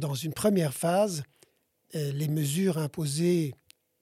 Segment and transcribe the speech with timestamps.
[0.00, 1.24] Dans une première phase,
[1.96, 3.52] euh, les mesures imposées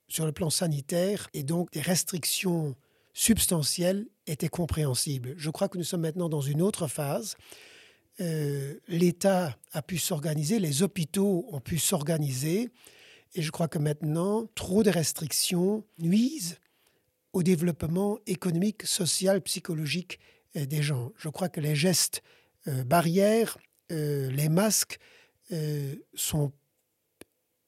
[0.09, 2.77] sur le plan sanitaire et donc des restrictions
[3.15, 5.35] substantielles étaient compréhensibles.
[5.39, 7.37] Je crois que nous sommes maintenant dans une autre phase.
[8.21, 12.69] Euh, L'État a pu s'organiser, les hôpitaux ont pu s'organiser,
[13.35, 16.59] et je crois que maintenant, trop de restrictions nuisent
[17.33, 20.21] au développement économique, social, psychologique
[20.57, 21.13] euh, des gens.
[21.17, 22.23] Je crois que les gestes
[22.85, 23.59] barrières,
[23.89, 24.99] les masques
[26.15, 26.53] sont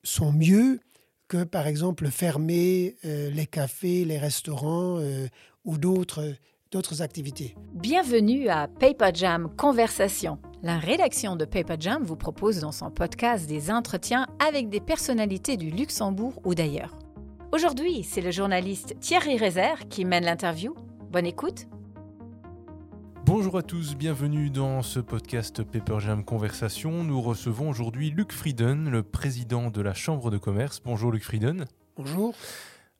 [0.04, 0.80] sont mieux
[1.28, 5.28] que, par exemple, fermer euh, les cafés, les restaurants euh,
[5.64, 6.34] ou d'autres
[6.70, 7.54] d'autres activités.
[7.73, 10.38] Bienvenue à Paper Jam Conversation.
[10.62, 15.56] La rédaction de Paper Jam vous propose dans son podcast des entretiens avec des personnalités
[15.56, 16.98] du Luxembourg ou d'ailleurs.
[17.52, 20.74] Aujourd'hui, c'est le journaliste Thierry Rézère qui mène l'interview.
[21.10, 21.66] Bonne écoute
[23.24, 27.04] Bonjour à tous, bienvenue dans ce podcast Paper Jam Conversation.
[27.04, 30.80] Nous recevons aujourd'hui Luc Frieden, le président de la Chambre de commerce.
[30.84, 31.66] Bonjour Luc Frieden.
[31.96, 32.34] Bonjour.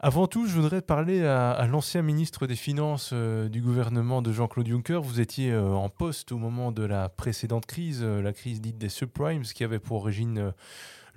[0.01, 4.69] Avant tout, je voudrais parler à, l'ancien ministre des Finances euh, du gouvernement de Jean-Claude
[4.69, 5.01] Juncker.
[5.03, 8.78] Vous étiez euh, en poste au moment de la précédente crise, euh, la crise dite
[8.78, 10.53] des subprimes, qui avait pour origine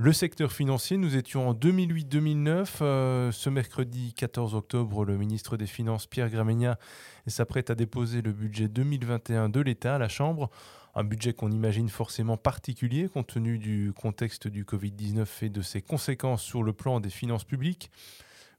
[0.03, 2.67] le secteur financier, nous étions en 2008-2009.
[2.81, 6.79] Euh, ce mercredi 14 octobre, le ministre des Finances, Pierre Gramegna,
[7.27, 10.49] s'apprête à déposer le budget 2021 de l'État à la Chambre.
[10.95, 15.83] Un budget qu'on imagine forcément particulier compte tenu du contexte du Covid-19 et de ses
[15.83, 17.91] conséquences sur le plan des finances publiques.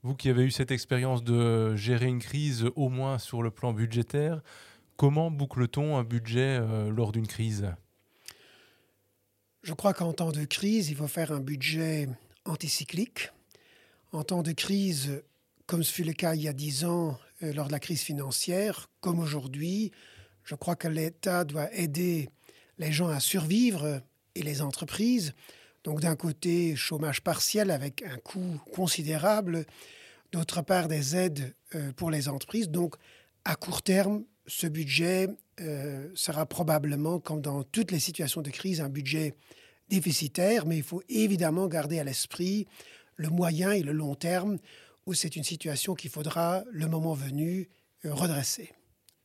[0.05, 3.73] Vous qui avez eu cette expérience de gérer une crise au moins sur le plan
[3.73, 4.43] budgétaire,
[4.97, 7.67] comment boucle-t-on un budget euh, lors d'une crise?
[9.63, 12.09] Je crois qu'en temps de crise, il faut faire un budget
[12.45, 13.31] anticyclique.
[14.13, 15.23] En temps de crise,
[15.67, 18.03] comme ce fut le cas il y a dix ans euh, lors de la crise
[18.03, 19.93] financière, comme aujourd'hui,
[20.45, 22.29] je crois que l'État doit aider
[22.79, 24.03] les gens à survivre
[24.35, 25.33] et les entreprises.
[25.85, 29.65] Donc d'un côté, chômage partiel avec un coût considérable,
[30.33, 32.69] d'autre part des aides euh, pour les entreprises.
[32.69, 32.97] Donc
[33.45, 35.29] à court terme, ce budget
[35.63, 39.35] euh, sera probablement, comme dans toutes les situations de crise, un budget
[39.89, 42.67] déficitaire, mais il faut évidemment garder à l'esprit
[43.17, 44.59] le moyen et le long terme,
[45.07, 47.69] où c'est une situation qu'il faudra, le moment venu,
[48.05, 48.73] euh, redresser.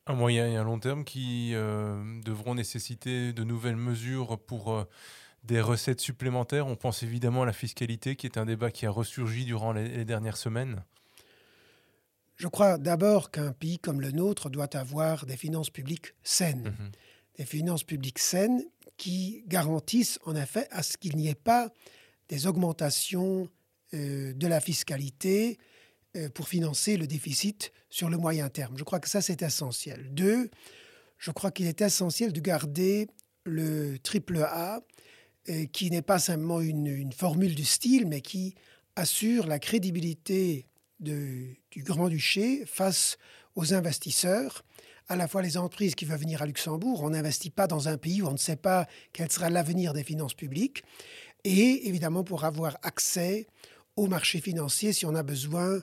[0.06, 4.86] Un moyen et un long terme qui euh, devront nécessiter de nouvelles mesures pour
[5.44, 6.68] des recettes supplémentaires.
[6.68, 10.06] On pense évidemment à la fiscalité, qui est un débat qui a ressurgi durant les
[10.06, 10.84] dernières semaines.
[12.38, 16.76] Je crois d'abord qu'un pays comme le nôtre doit avoir des finances publiques saines.
[16.80, 16.92] Mhm.
[17.38, 18.64] Des finances publiques saines
[18.96, 21.72] qui garantissent en effet à ce qu'il n'y ait pas
[22.30, 23.50] des augmentations
[23.94, 25.58] euh, de la fiscalité
[26.16, 28.78] euh, pour financer le déficit sur le moyen terme.
[28.78, 30.14] Je crois que ça, c'est essentiel.
[30.14, 30.50] Deux,
[31.18, 33.08] je crois qu'il est essentiel de garder
[33.46, 34.82] le triple A,
[35.50, 38.56] euh, qui n'est pas simplement une, une, formule du style, mais qui
[38.96, 40.67] assure la crédibilité
[41.00, 43.18] du Grand-Duché face
[43.56, 44.64] aux investisseurs,
[45.10, 47.04] à la fois les entreprises qui veulent venir à Luxembourg.
[47.04, 50.04] On n'investit pas dans un pays où on ne sait pas quel sera l'avenir des
[50.04, 50.84] finances publiques.
[51.44, 53.48] Et évidemment pour avoir accès
[53.96, 55.80] au marché financier si on a besoin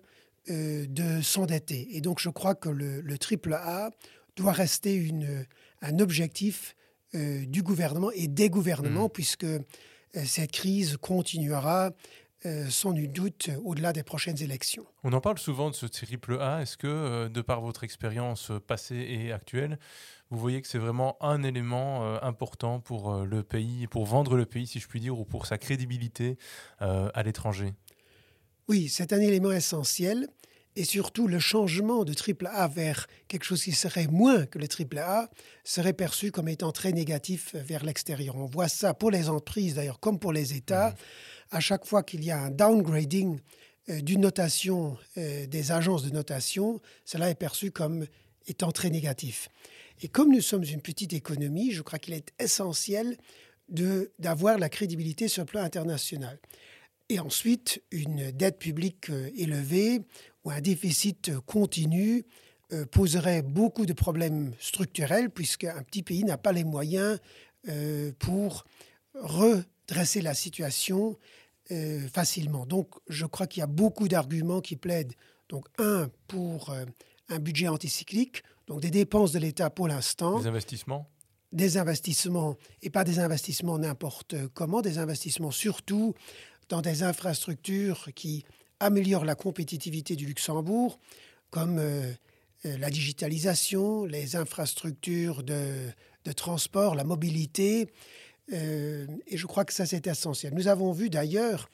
[0.50, 1.96] euh, de s'endetter.
[1.96, 3.90] Et donc je crois que le, triple A
[4.36, 5.46] doit rester une,
[5.80, 6.76] un objectif
[7.14, 9.12] euh, du gouvernement et des gouvernements, mmh.
[9.14, 9.60] puisque euh,
[10.26, 11.92] cette crise continuera
[12.46, 14.84] euh, sans nul doute au-delà des prochaines élections.
[15.02, 16.60] On en parle souvent de ce triple A.
[16.60, 19.78] Est-ce que, euh, de par votre expérience euh, passée et actuelle,
[20.30, 24.66] vous voyez que c'est vraiment un élément important pour le pays, pour vendre le pays,
[24.66, 26.38] si je puis dire, ou pour sa crédibilité
[26.80, 27.74] à l'étranger?
[28.66, 30.28] Oui, c'est un élément essentiel.
[30.76, 34.66] Et surtout, le changement de triple A vers quelque chose qui serait moins que le
[34.66, 35.30] triple A
[35.62, 38.34] serait perçu comme étant très négatif vers l'extérieur.
[38.36, 40.90] On voit ça pour les entreprises, d'ailleurs, comme pour les États.
[40.90, 40.94] Mmh
[41.54, 43.38] à chaque fois qu'il y a un downgrading
[43.88, 48.06] euh, d'une notation euh, des agences de notation, cela est perçu comme
[48.46, 49.48] étant très négatif.
[50.02, 53.16] Et comme nous sommes une petite économie, je crois qu'il est essentiel
[54.18, 56.38] d'avoir la crédibilité sur le plan international.
[57.08, 60.00] Et ensuite, une dette publique euh, élevée
[60.44, 62.24] ou un déficit continu
[62.90, 67.18] poserait beaucoup de problèmes structurels puisqu'un petit pays n'a pas les moyens
[68.18, 68.64] pour
[69.14, 71.16] redresser la situation
[71.70, 72.66] euh, facilement.
[72.66, 75.14] Donc, je crois qu'il y a beaucoup d'arguments qui plaident.
[75.48, 76.84] Donc, un, pour euh,
[77.30, 80.40] un budget anticyclique, donc des dépenses de l'État pour l'instant.
[80.40, 81.08] Des investissements?
[81.52, 86.12] Des investissements, et pas des investissements n'importe comment, des investissements surtout
[86.68, 88.44] dans des infrastructures qui
[88.84, 90.98] améliorent la compétitivité du Luxembourg,
[91.50, 92.12] comme euh,
[92.64, 95.88] la digitalisation, les infrastructures de,
[96.24, 97.88] de transport, la mobilité,
[98.52, 100.52] et je crois que ça, c'est essentiel.
[100.52, 101.70] Nous avons vu d'ailleurs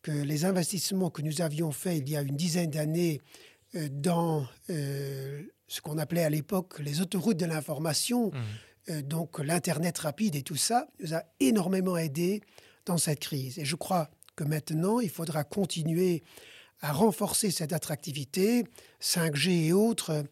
[0.00, 3.20] que les investissements que nous avions faits il y a une dizaine d'années
[3.90, 8.30] dans ce qu'on appelait à l'époque les autoroutes de l'information,
[8.88, 9.02] mmh.
[9.02, 12.40] donc l'Internet rapide et tout ça, nous a énormément aidé
[12.86, 13.58] dans cette crise.
[13.58, 16.22] Et je crois que maintenant, il faudra continuer
[16.84, 18.64] à renforcer cette attractivité,
[19.00, 20.22] 5G et autres,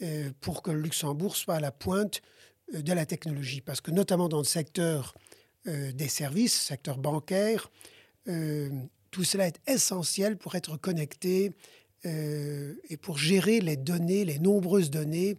[0.00, 2.22] euh, pour que le Luxembourg soit à la pointe
[2.74, 3.60] euh, de la technologie.
[3.60, 5.14] Parce que notamment dans le secteur
[5.66, 7.70] euh, des services, secteur bancaire,
[9.10, 11.52] tout cela est essentiel pour être connecté
[12.04, 15.38] et pour gérer les données, les nombreuses données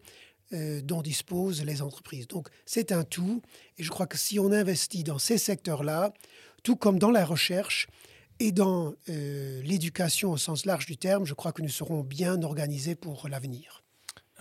[0.51, 2.27] dont disposent les entreprises.
[2.27, 3.44] Donc c'est un tout.
[3.77, 6.16] Et je crois que si on investit dans ces secteurs-là,
[6.63, 7.86] tout comme dans la recherche,
[8.39, 12.41] et dans euh, l'éducation au sens large du terme, je crois que nous serons bien
[12.41, 13.83] organisés pour l'avenir.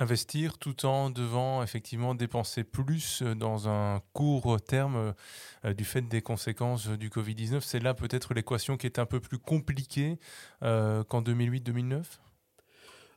[0.01, 5.15] Investir tout en devant effectivement dépenser plus dans un court terme
[5.65, 9.19] euh, du fait des conséquences du Covid-19, c'est là peut-être l'équation qui est un peu
[9.19, 10.21] plus compliquée
[10.63, 12.05] euh, qu'en 2008-2009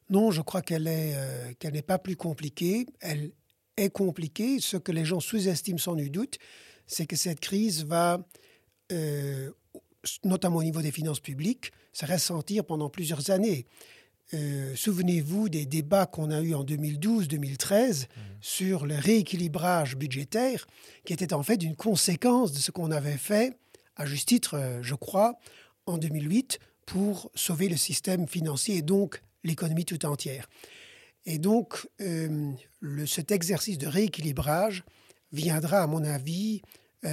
[0.10, 2.88] Non, je crois qu'elle n'est pas plus compliquée.
[3.00, 3.32] Elle
[3.78, 4.60] est compliquée.
[4.60, 6.40] Ce que les gens sous-estiment sans nul doute,
[6.88, 8.26] c'est que cette crise va
[10.24, 13.66] notamment au niveau des finances publiques, se ressentir pendant plusieurs années.
[14.34, 18.06] Euh, souvenez-vous des débats qu'on a eus en 2012-2013 mmh.
[18.40, 20.68] sur le rééquilibrage budgétaire,
[21.06, 23.58] qui était en fait une conséquence de ce qu'on avait fait,
[23.98, 25.38] à juste titre, euh, je crois,
[25.86, 30.50] en 2008, pour sauver le système financier et donc l'économie tout entière.
[31.26, 34.84] Et donc, euh, le, cet exercice de rééquilibrage
[35.34, 36.62] viendra, à mon avis,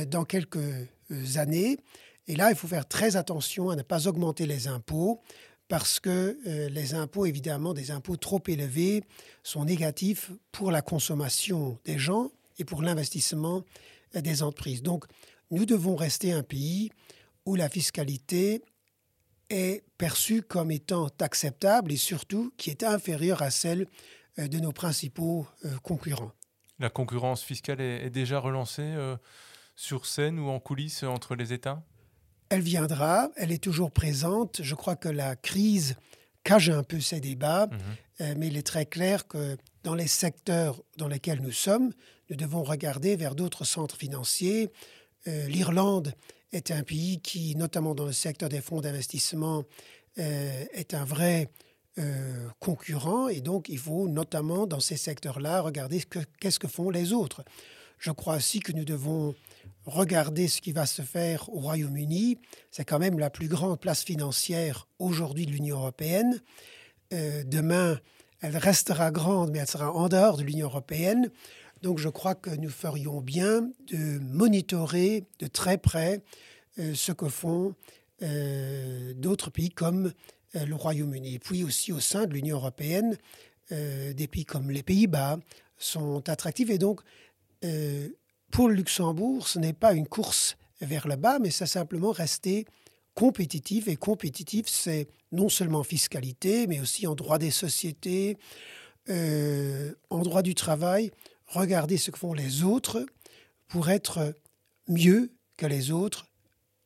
[0.08, 0.58] dans quelques
[1.36, 1.78] années.
[2.28, 5.22] Et là, il faut faire très attention à ne pas augmenter les impôts
[5.66, 9.02] parce que euh, les impôts, évidemment, des impôts trop élevés
[9.42, 13.64] sont négatifs pour la consommation des gens et pour l'investissement
[14.14, 14.82] euh, des entreprises.
[14.82, 15.06] Donc,
[15.50, 16.90] nous devons rester un pays
[17.46, 18.62] où la fiscalité
[19.48, 23.86] est perçue comme étant acceptable et surtout qui est inférieure à celle
[24.38, 25.46] euh, de nos principaux
[25.82, 26.32] concurrents.
[26.78, 28.94] La concurrence fiscale est déjà relancée
[29.74, 31.82] sur scène ou en coulisses entre les États?
[32.50, 34.60] Elle viendra, elle est toujours présente.
[34.62, 35.96] Je crois que la crise
[36.44, 37.78] cache un peu ces débats, mhm.
[38.20, 41.92] euh, mais il est très clair que dans les secteurs dans lesquels nous sommes,
[42.30, 44.70] nous devons regarder vers d'autres centres financiers.
[45.26, 46.14] Euh, L'Irlande
[46.52, 49.64] est un pays qui, notamment dans le secteur des fonds d'investissement,
[50.18, 51.50] euh, est un vrai
[52.60, 56.00] concurrent et donc il faut notamment dans ces secteurs-là regarder
[56.38, 57.42] qu'est-ce que font les autres.
[57.98, 59.34] Je crois aussi que nous devons
[59.84, 62.38] regardez ce qui va se faire au Royaume-Uni.
[62.70, 66.40] C'est quand même la plus grande place financière aujourd'hui de l'Union européenne.
[67.12, 67.98] Euh, demain,
[68.40, 71.30] elle restera grande, mais elle sera en dehors de l'Union européenne.
[71.82, 76.22] Donc je crois que nous ferions bien de monitorer de très près
[76.78, 77.74] euh, ce que font
[78.22, 80.12] euh, d'autres pays comme
[80.54, 81.34] le Royaume-Uni.
[81.34, 83.18] Et puis aussi au sein de l'Union européenne,
[83.70, 85.38] des pays comme les Pays-Bas
[85.76, 86.70] sont attractifs.
[86.70, 87.02] Et donc,
[88.50, 92.66] pour le Luxembourg, ce n'est pas une course vers le bas, mais c'est simplement rester
[93.14, 93.88] compétitif.
[93.88, 98.38] Et compétitif, c'est non seulement fiscalité, mais aussi en droit des sociétés,
[99.10, 101.10] euh, en droit du travail.
[101.46, 103.04] Regarder ce que font les autres
[103.66, 104.34] pour être
[104.86, 106.26] mieux que les autres.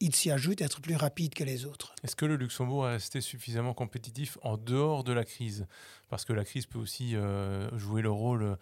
[0.01, 1.95] Il s'y ajoute être plus rapide que les autres.
[2.03, 5.67] Est-ce que le Luxembourg est resté suffisamment compétitif en dehors de la crise?
[6.09, 8.57] Parce que la crise peut aussi euh, jouer le rôle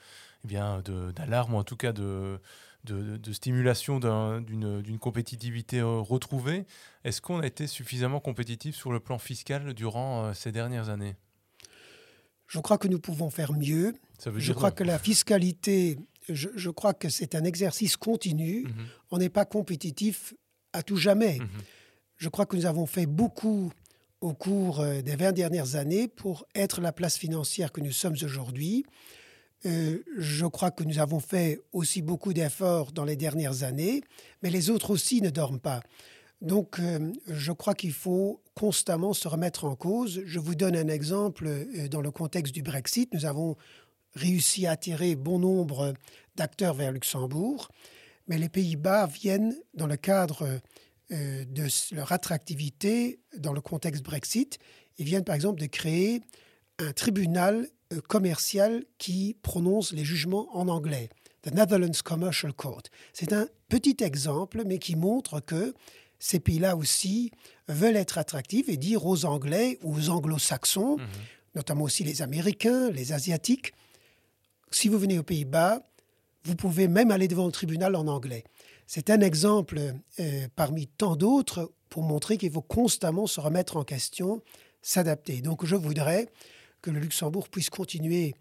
[0.44, 0.54] eh
[1.14, 2.38] d'alarme, ou en tout cas de,
[2.84, 6.66] de, stimulation d'une compétitivité euh, retrouvée.
[7.04, 11.16] Est-ce qu'on a été suffisamment compétitif sur le plan fiscal durant euh, ces dernières années?
[12.46, 13.94] Je crois que nous pouvons faire mieux.
[14.36, 18.64] je crois que la fiscalité, je, crois que c'est un exercice continu.
[18.64, 18.86] Mhm.
[19.12, 20.34] On n'est pas compétitif
[20.72, 21.38] à tout jamais.
[21.38, 21.48] Mhm.
[22.16, 23.72] Je crois que nous avons fait beaucoup
[24.20, 28.16] au cours euh, des 20 dernières années pour être la place financière que nous sommes
[28.22, 28.84] aujourd'hui.
[29.66, 34.02] Euh, je crois que nous avons fait aussi beaucoup d'efforts dans les dernières années,
[34.42, 35.80] mais les autres aussi ne dorment pas.
[36.40, 40.22] Donc, euh, je crois qu'il faut constamment se remettre en cause.
[40.24, 43.12] Je vous donne un exemple euh, dans le contexte du Brexit.
[43.12, 43.56] Nous avons
[44.14, 45.92] réussi à attirer bon nombre
[46.36, 47.68] d'acteurs vers Luxembourg,
[48.28, 50.60] mais les Pays-Bas viennent, dans le cadre
[51.10, 54.58] de leur attractivité dans le contexte Brexit,
[54.98, 56.22] ils viennent par exemple de créer
[56.78, 57.68] un tribunal
[58.08, 61.08] commercial qui prononce les jugements en anglais.
[61.42, 62.82] The Netherlands Commercial Court.
[63.12, 65.74] C'est un petit exemple, mais qui montre que
[66.18, 67.30] ces pays-là aussi
[67.68, 71.06] veulent être attractifs et dire aux Anglais ou aux Anglo-Saxons, mhm.
[71.54, 73.72] notamment aussi les Américains, les Asiatiques,
[74.70, 75.82] si vous venez aux Pays-Bas,
[76.44, 78.44] vous pouvez même aller devant le tribunal en anglais.
[78.86, 79.80] c'est un exemple
[80.56, 84.42] parmi tant d'autres pour montrer qu'il faut constamment se remettre en question,
[84.80, 85.42] s'adapter.
[85.42, 86.28] Donc je voudrais
[86.82, 88.34] que le Luxembourg puisse continuer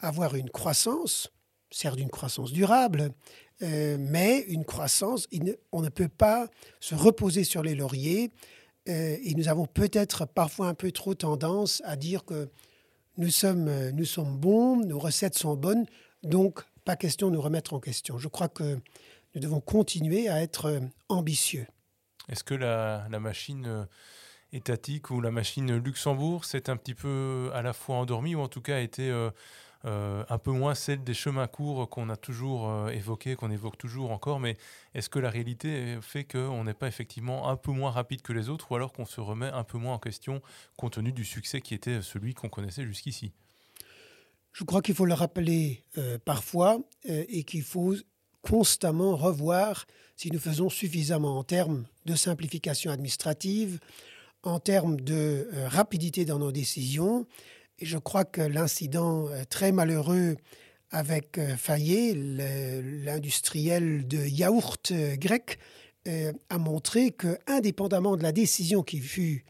[0.00, 1.30] à avoir une croissance,
[1.70, 3.10] certes une croissance durable,
[3.60, 5.28] mais une croissance,
[5.72, 6.48] on ne peut pas
[6.80, 8.30] se reposer sur les lauriers.
[8.86, 12.50] et nous avons peut-être parfois un peu trop tendance à dire que
[13.16, 15.86] nous sommes, euh, nous sommes bons, nos recettes sont bonnes,
[16.22, 18.18] donc pas question de nous remettre en question.
[18.18, 18.78] Je crois que
[19.34, 21.66] nous devons continuer à être euh, ambitieux.
[22.28, 23.84] Est-ce que la, machine euh,
[24.54, 28.48] étatique ou la machine Luxembourg s'est un petit peu à la fois endormie ou en
[28.48, 29.10] tout cas a été
[29.86, 33.76] euh, un peu moins celle des chemins courts qu'on a toujours euh, évoqués, qu'on évoque
[33.76, 34.56] toujours encore, mais
[34.94, 38.48] est-ce que la réalité fait qu'on n'est pas effectivement un peu moins rapide que les
[38.48, 40.40] autres ou alors qu'on se remet un peu moins en question
[40.78, 43.32] compte tenu du succès qui était celui qu'on connaissait jusqu'ici?
[44.52, 47.94] Je crois qu'il faut le rappeler euh, parfois et qu'il faut
[48.40, 49.84] constamment revoir
[50.16, 53.80] si nous faisons suffisamment en termes de simplification administrative,
[54.44, 57.26] en termes de rapidité dans nos décisions
[57.78, 60.36] et je crois que l'incident euh, très malheureux
[60.90, 65.58] avec euh, Fayet, l'industriel de yaourt euh, grec,
[66.50, 69.46] a montré que, indépendamment de la décision qui fut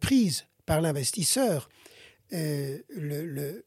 [0.00, 1.68] prise par l'investisseur,
[2.32, 3.64] le, le,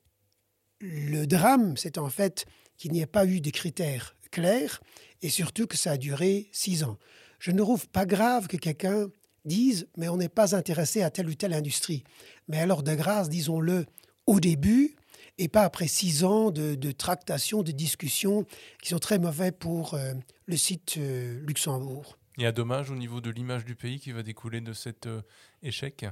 [0.81, 4.81] le, drame, c'est en fait qu'il n'y ait pas eu de critères clairs
[5.21, 6.97] et surtout que ça a duré six ans.
[7.39, 9.07] Je ne trouve pas grave que quelqu'un
[9.45, 12.03] disent mais on n'est pas intéressé à telle ou telle industrie.
[12.47, 13.85] Mais alors de grâce, disons-le
[14.27, 14.95] au début
[15.37, 18.45] et pas après six ans de, tractations, de discussions
[18.81, 20.13] qui sont très mauvais pour euh,
[20.45, 22.17] le site euh, Luxembourg.
[22.37, 25.07] Il y a dommage au niveau de l'image du pays qui va découler de cet
[25.07, 25.21] euh,
[25.61, 26.05] échec?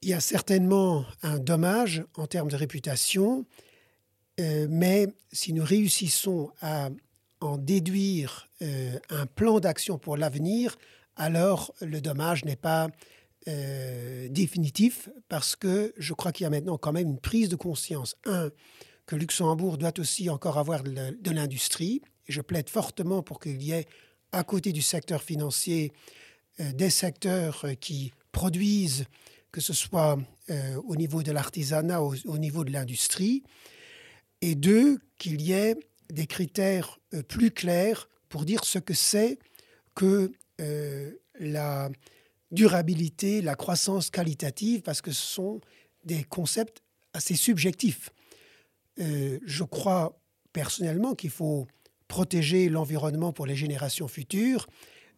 [0.00, 3.44] Il y a certainement un dommage en termes de réputation,
[4.38, 6.90] mais si nous réussissons à
[7.40, 10.78] en déduire un plan d'action pour l'avenir,
[11.18, 12.88] alors le dommage n'est pas
[13.48, 17.56] euh, définitif parce que je crois qu'il y a maintenant quand même une prise de
[17.56, 18.16] conscience.
[18.24, 18.50] Un,
[19.06, 22.02] que Luxembourg doit aussi encore avoir de l'industrie.
[22.28, 23.86] Je plaide fortement pour qu'il y ait,
[24.32, 25.92] à côté du secteur financier,
[26.60, 29.06] euh, des secteurs euh, qui produisent,
[29.50, 30.18] que ce soit
[30.86, 33.42] au niveau de l'artisanat, au, niveau de l'industrie.
[34.40, 35.76] Et deux, qu'il y ait
[36.10, 36.98] des critères
[37.28, 39.38] plus clairs pour dire ce que c'est
[39.94, 40.32] que
[41.40, 41.90] la
[42.50, 45.60] durabilité, la croissance qualitative, parce que ce sont
[46.04, 48.10] des concepts assez subjectifs.
[49.00, 50.18] Euh, je crois
[50.52, 51.66] personnellement qu'il faut
[52.08, 54.66] protéger l'environnement pour les générations futures,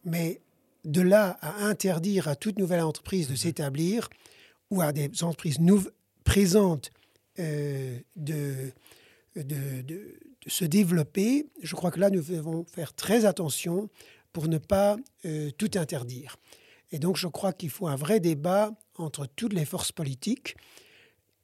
[0.05, 0.41] mais
[0.85, 3.39] de là à interdire à toute nouvelle entreprise de mhm.
[3.39, 4.11] s'établir
[4.71, 5.59] ou à des entreprises
[6.25, 6.91] présentes
[7.39, 8.73] euh, de,
[9.37, 10.15] de, de,
[10.47, 13.91] se développer, je crois que là, nous devons faire très attention
[14.33, 16.37] pour ne pas euh, tout interdire.
[16.93, 20.57] Et donc je crois qu'il faut un vrai débat entre toutes les forces politiques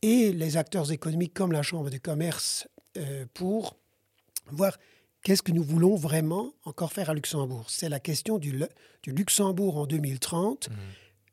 [0.03, 3.77] et les acteurs économiques comme la Chambre de commerce euh, pour
[4.51, 4.79] voir
[5.23, 7.65] qu'est-ce que nous voulons vraiment encore faire à Luxembourg.
[7.69, 8.61] C'est la question du,
[9.03, 10.69] du, Luxembourg en 2030.
[10.69, 10.73] Mmh.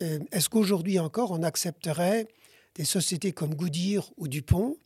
[0.01, 2.27] Euh, est-ce qu'aujourd'hui encore on accepterait
[2.75, 4.77] des sociétés comme Goodyear ou Dupont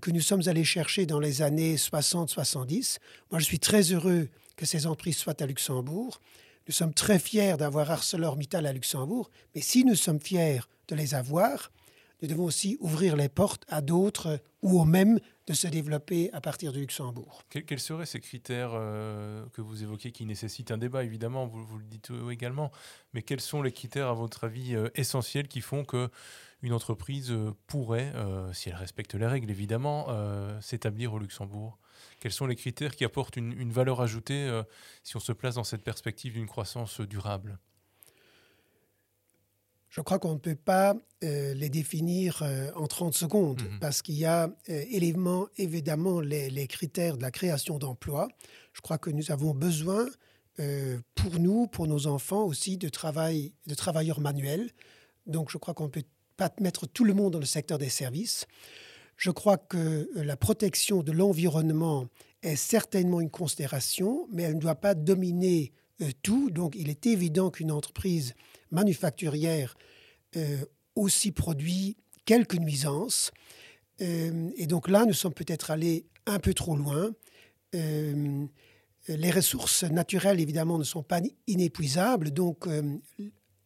[0.00, 2.98] que nous sommes allés chercher dans les années 60-70
[3.30, 4.28] Moi je suis très heureux
[4.60, 6.20] que ces entreprises soient à Luxembourg.
[6.68, 11.14] Nous sommes très fiers d'avoir ArcelorMittal à Luxembourg, mais si nous sommes fiers de les
[11.14, 11.72] avoir,
[12.20, 16.42] nous devons aussi ouvrir les portes à d'autres ou aux mêmes de se développer à
[16.42, 17.42] partir du Luxembourg.
[17.48, 21.78] quels seraient ces critères euh, que vous évoquez qui nécessitent un débat, évidemment, vous, vous
[21.78, 22.70] le dites également,
[23.14, 26.10] mais quels sont les critères, à votre avis, euh, essentiels qui font que
[26.60, 28.12] une entreprise euh, pourrait,
[28.52, 30.08] si elle respecte les règles, évidemment,
[30.60, 31.78] s'établir au Luxembourg?
[32.20, 34.62] Quels sont les critères qui apportent une, valeur ajoutée euh,
[35.02, 37.58] si on se place dans cette perspective d'une croissance durable?
[39.88, 43.80] Je crois qu'on ne peut pas euh, les définir euh, en 30 secondes mhm.
[43.80, 48.28] parce qu'il y a évidemment les, critères de la création d'emplois.
[48.72, 50.06] Je crois que nous avons besoin,
[51.14, 54.70] pour nous, pour nos enfants aussi, de, travail, de travailleurs manuels.
[55.26, 56.04] Donc je crois qu'on ne peut
[56.36, 58.46] pas mettre tout le monde dans le secteur des services.
[59.20, 62.06] Je crois que euh, la protection de l'environnement
[62.42, 66.50] est certainement une considération, mais elle ne doit pas dominer euh, tout.
[66.50, 68.34] Donc il est évident qu'une entreprise
[68.70, 69.76] manufacturière
[70.36, 70.64] euh,
[70.96, 73.30] aussi produit quelques nuisances.
[73.98, 77.10] et donc là, nous sommes peut-être allés un peu trop loin.
[77.74, 82.30] les ressources naturelles, évidemment, ne sont pas inépuisables.
[82.30, 82.66] Donc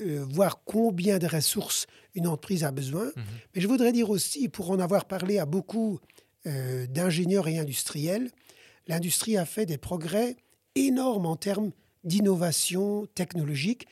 [0.02, 3.06] euh, voir combien de ressources une entreprise a besoin.
[3.06, 3.24] Mhm.
[3.54, 6.00] Mais je voudrais dire aussi, pour en avoir parlé à beaucoup
[6.46, 8.30] euh, d'ingénieurs et industriels,
[8.86, 10.36] l'industrie a fait des progrès
[10.74, 11.70] énormes en termes
[12.04, 13.86] d'innovation technologique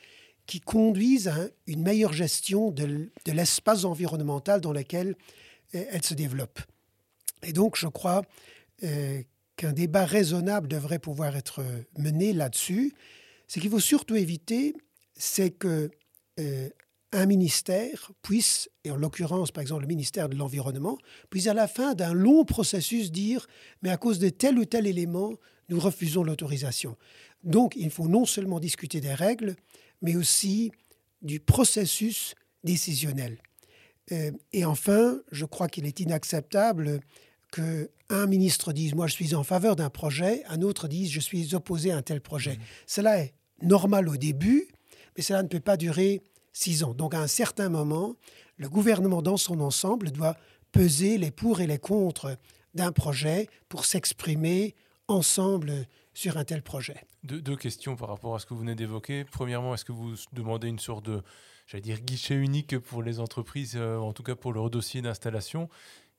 [0.45, 5.15] qui conduisent à une meilleure gestion de, l'espace environnemental dans lequel
[5.73, 6.59] euh, elle se développe.
[7.41, 8.21] Et donc, je crois
[8.83, 9.21] euh,
[9.55, 11.63] qu'un débat raisonnable devrait pouvoir être
[11.97, 12.93] mené là-dessus.
[13.47, 14.75] Ce qu'il faut surtout éviter,
[15.15, 15.91] c'est que
[16.39, 16.69] euh,
[17.11, 20.97] un ministère puisse, et en l'occurrence par exemple le ministère de l'Environnement,
[21.29, 23.47] puisse à la fin d'un long processus dire,
[23.81, 25.33] mais à cause de tel ou tel élément,
[25.69, 26.97] nous refusons l'autorisation.
[27.43, 29.55] Donc il faut non seulement discuter des règles,
[30.01, 30.71] mais aussi
[31.21, 33.37] du processus décisionnel.
[34.11, 36.99] Euh, et enfin, je crois qu'il est inacceptable
[37.51, 41.53] qu'un ministre dise moi je suis en faveur d'un projet, un autre dise je suis
[41.53, 42.55] opposé à un tel projet.
[42.55, 42.61] Mmh.
[42.87, 44.67] Cela est normal au début,
[45.15, 46.93] mais cela ne peut pas durer six ans.
[46.93, 48.15] Donc à un certain moment,
[48.57, 50.35] le gouvernement dans son ensemble doit
[50.71, 52.37] peser les pour et les contre
[52.73, 54.75] d'un projet pour s'exprimer
[55.07, 57.05] ensemble sur un tel projet.
[57.23, 59.25] deux, questions par rapport à ce que vous venez d'évoquer.
[59.25, 61.21] Premièrement, est-ce que vous demandez une sorte de,
[61.67, 65.69] j'allais dire, guichet unique pour les entreprises, euh, en tout cas pour leur dossier d'installation?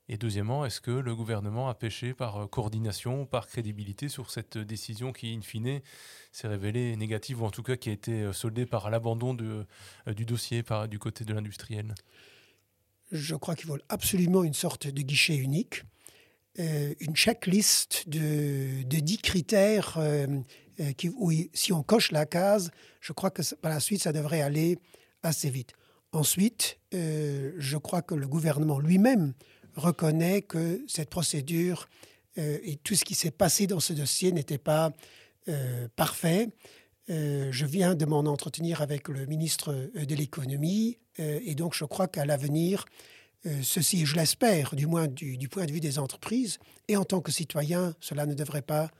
[0.07, 4.57] Et deuxièmement, est-ce que le gouvernement a pêché par euh, coordination, par crédibilité sur cette
[4.57, 5.81] décision qui, in fine,
[6.31, 10.13] s'est révélée négative ou en tout cas qui a été euh, soldée par l'abandon euh,
[10.13, 11.95] du dossier du côté de l'industriel?
[13.11, 15.83] Je crois qu'il faut absolument une sorte de guichet unique,
[16.57, 19.99] une checklist de, de 10 critères
[21.15, 22.71] où, si on coche la case,
[23.01, 24.79] je crois que par la suite, ça devrait aller
[25.21, 25.73] assez vite.
[26.13, 29.33] Ensuite, je crois que le gouvernement lui-même
[29.75, 31.87] reconnaît que cette procédure
[32.37, 34.91] euh, et tout ce qui s'est passé dans ce dossier n'était pas
[35.47, 36.49] euh, parfait.
[37.09, 42.09] Euh, je viens de m'en entretenir avec le ministre de l'économie et donc je crois
[42.09, 42.83] qu'à l'avenir,
[43.61, 47.21] ceci, je l'espère, du moins du, du, point de vue des entreprises, et en tant
[47.21, 48.91] que citoyen, cela ne devrait pas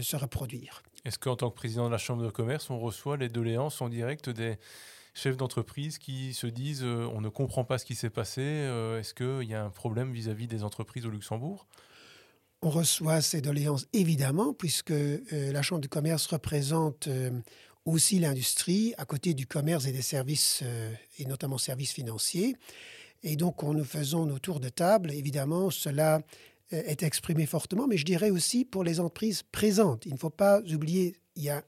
[0.00, 0.82] se reproduire.
[1.04, 3.88] Est-ce qu'en tant que président de la Chambre de commerce, on reçoit les doléances en
[3.88, 4.58] direct des,
[5.14, 9.00] chefs d'entreprise qui se disent euh, on ne comprend pas ce qui s'est passé, euh,
[9.00, 11.66] est-ce qu'il y a un problème vis-à-vis des entreprises au Luxembourg?
[12.62, 17.08] On reçoit ces doléances évidemment, puisque euh, la Chambre de commerce représente
[17.86, 20.62] aussi l'industrie, à côté du commerce et des services,
[21.18, 22.54] et notamment services financiers.
[23.22, 26.20] Et donc, quand nous faisons nos tours de table, évidemment, cela
[26.70, 30.04] est exprimé fortement, mais je dirais aussi pour les entreprises présentes.
[30.04, 31.64] Il ne faut pas oublier, il y a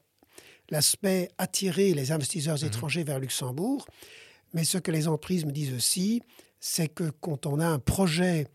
[0.69, 2.67] l'aspect attirer les investisseurs mhm.
[2.67, 3.85] étrangers vers Luxembourg.
[4.53, 6.21] Mais ce que les entreprises me disent aussi,
[6.59, 8.47] c'est que quand on a un projet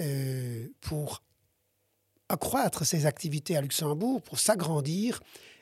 [0.00, 1.22] euh, pour
[2.28, 5.20] accroître ses activités à Luxembourg, pour s'agrandir,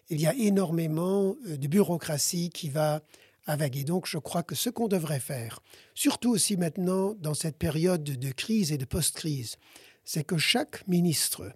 [0.08, 3.02] il y a énormément euh, de bureaucratie qui va
[3.46, 3.76] avec.
[3.76, 5.60] Et donc, je crois que ce qu'on devrait faire,
[5.94, 9.56] surtout aussi maintenant dans cette période de crise et de post-crise,
[10.04, 11.52] c'est que chaque ministre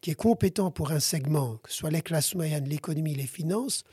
[0.00, 3.84] qui est compétent pour un segment, que ce soit les classes moyennes, l'économie, les finances,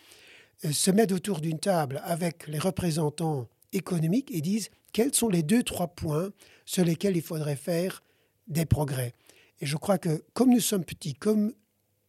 [0.63, 5.43] euh, se mettent autour d'une table avec les représentants économiques et disent quels sont les
[5.43, 6.29] deux, trois points
[6.65, 8.03] sur lesquels il faudrait faire
[8.47, 9.13] des progrès.
[9.59, 11.53] Et je crois que comme nous sommes petits, comme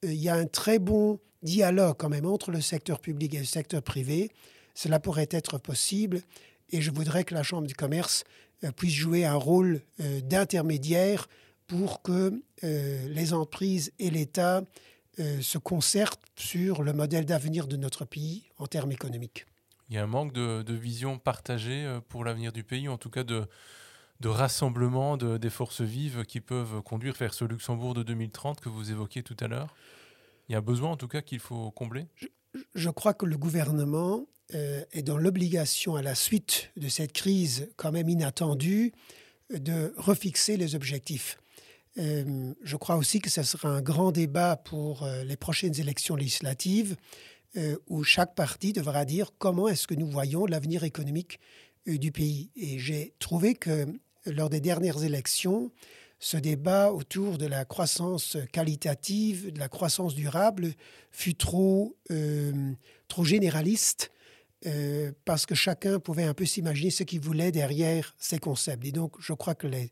[0.05, 3.39] euh, il y a un très bon dialogue quand même entre le secteur public et
[3.39, 4.31] le secteur privé,
[4.75, 6.21] cela pourrait être possible.
[6.71, 8.25] Et je voudrais que la Chambre du commerce
[8.63, 11.29] euh, puisse jouer un rôle d'intermédiaire
[11.67, 14.63] pour que euh, les entreprises et l'État
[15.19, 19.47] euh, se concertent sur le modèle d'avenir de notre pays en termes économiques.
[19.89, 23.11] Il y a un manque de, vision partagée euh, pour l'avenir du pays, en tout
[23.11, 23.47] cas de,
[24.21, 28.91] de rassemblement des forces vives qui peuvent conduire vers ce Luxembourg de 2030 que vous
[28.91, 29.75] évoquiez tout à l'heure?
[30.49, 32.07] Il y a un besoin en tout cas qu'il faut combler?
[32.15, 32.29] Je,
[32.75, 37.91] je, crois que le gouvernement est dans l'obligation à la suite de cette crise quand
[37.91, 38.93] même inattendue
[39.51, 41.37] de refixer les objectifs.
[41.99, 46.15] Euh, je crois aussi que ce sera un grand débat pour euh, les prochaines élections
[46.15, 46.97] législatives
[47.57, 51.41] euh, où chaque parti devra dire comment est-ce que nous voyons l'avenir économique
[51.87, 52.51] du pays.
[52.57, 53.87] Et j'ai trouvé que
[54.27, 55.71] lors des dernières élections,
[56.19, 60.73] ce débat autour de la croissance qualitative, de la croissance durable,
[61.13, 61.97] fut trop,
[63.07, 64.11] trop généraliste
[65.25, 68.85] parce que chacun pouvait un peu s'imaginer ce qu'il voulait derrière ces concepts.
[68.85, 69.91] Et donc, je crois que les,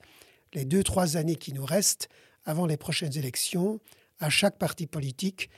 [0.54, 2.08] les deux, trois années qui nous restent
[2.44, 3.80] avant les prochaines élections
[4.18, 5.50] à chaque parti politique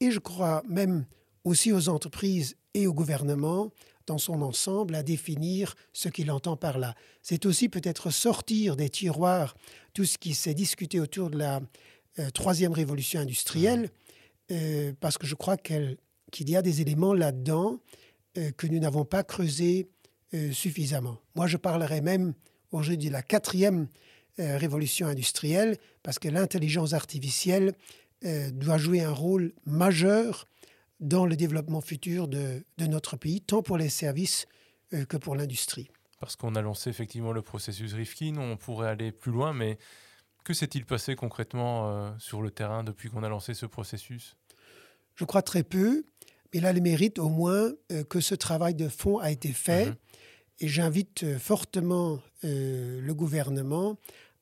[0.00, 1.06] et je crois même
[1.44, 3.72] aussi aux entreprises et au gouvernement
[4.06, 6.94] dans son ensemble à définir ce qu'il entend par là.
[7.22, 9.54] C'est aussi peut-être sortir des tiroirs
[9.94, 11.60] tout ce qui s'est discuté autour de la
[12.18, 13.90] euh, troisième révolution industrielle,
[14.50, 15.96] euh, parce que je crois qu'il
[16.34, 17.78] y a des éléments là-dedans
[18.36, 19.88] euh, que nous n'avons pas creusés
[20.52, 21.18] suffisamment.
[21.34, 22.32] Moi, je parlerai même
[22.70, 23.86] aujourd'hui de la quatrième
[24.38, 27.74] euh, révolution industrielle, parce que l'intelligence artificielle
[28.24, 30.48] euh, doit jouer un rôle majeur
[31.00, 34.46] dans le développement futur de, notre pays, tant pour les services
[35.08, 35.90] que pour l'industrie.
[36.20, 39.78] Parce qu'on a lancé effectivement le processus Rifkin, on pourrait aller plus loin, mais
[40.44, 44.36] que s'est-il passé concrètement sur le terrain depuis qu'on a lancé ce processus?
[45.16, 46.04] Je crois très peu,
[46.54, 47.72] mais là, le mérite au moins
[48.08, 49.86] que ce travail de fond a été fait.
[49.86, 49.96] Mhm.
[50.62, 53.98] Et j'invite euh, fortement euh, le gouvernement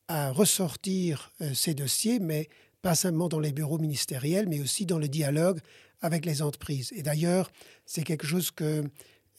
[0.06, 2.50] à ressortir euh, ces dossiers, mais
[2.82, 5.60] pas seulement dans les bureaux ministériels, mais aussi dans le dialogue
[6.02, 6.92] avec les entreprises.
[6.94, 7.50] Et d'ailleurs,
[7.86, 8.84] c'est quelque chose que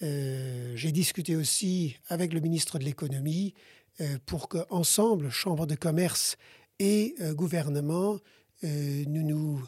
[0.01, 3.53] j'ai discuté aussi avec le ministre de l'économie
[4.25, 6.37] pour qu'ensemble, Chambre de commerce
[6.79, 8.17] et gouvernement,
[8.63, 9.63] nous, nous,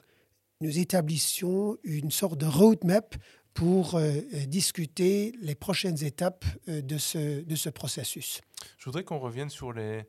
[0.62, 3.16] nous établissions une sorte de roadmap
[3.54, 8.42] pour euh, euh, discuter les prochaines étapes euh, de, ce, de ce processus.
[8.78, 10.06] Je voudrais qu'on revienne sur les,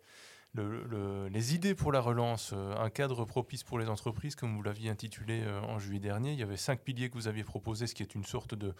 [0.55, 5.45] les idées pour la relance, un cadre propice pour les entreprises, comme vous l'aviez intitulé
[5.45, 6.33] en juillet dernier.
[6.33, 8.73] Il y avait cinq piliers que vous aviez proposés, ce qui est une sorte de,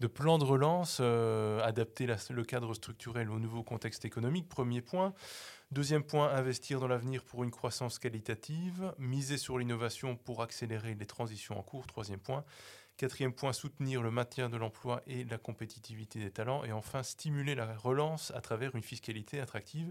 [0.00, 1.00] de plan de relance,
[1.62, 5.12] adapter le cadre structurel au nouveau contexte économique, premier point.
[5.72, 11.06] Deuxième point, investir dans l'avenir pour une croissance qualitative, miser sur l'innovation pour accélérer les
[11.06, 11.86] transitions en cours.
[11.86, 12.44] Troisième point,
[13.00, 16.64] Quatrième point, soutenir le maintien de l'emploi et la compétitivité des talents.
[16.64, 19.90] Et enfin, stimuler la relance à travers une fiscalité attractive.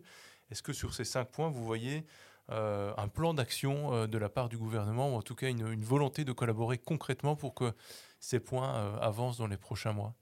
[0.52, 2.06] Est-ce que sur ces cinq points, vous voyez
[2.52, 5.84] euh, un plan d'action euh, de la part du gouvernement, ou en tout cas une,
[5.84, 7.74] volonté de collaborer concrètement pour que
[8.20, 10.14] ces points euh, avancent dans les prochains mois?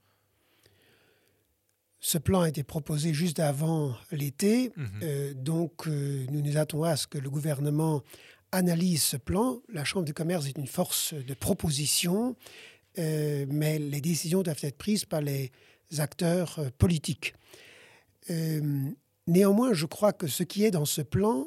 [2.00, 5.34] Ce plan a été proposé juste avant l'été, mhm.
[5.34, 8.02] donc nous nous attendons à ce que le gouvernement
[8.52, 9.62] analyse ce plan.
[9.68, 12.38] La Chambre du commerce est une force de proposition
[12.98, 15.52] euh, mais les décisions doivent être prises par les
[15.98, 17.34] acteurs euh, politiques.
[18.30, 18.90] Euh,
[19.28, 21.46] néanmoins, je crois que ce qui est dans ce plan,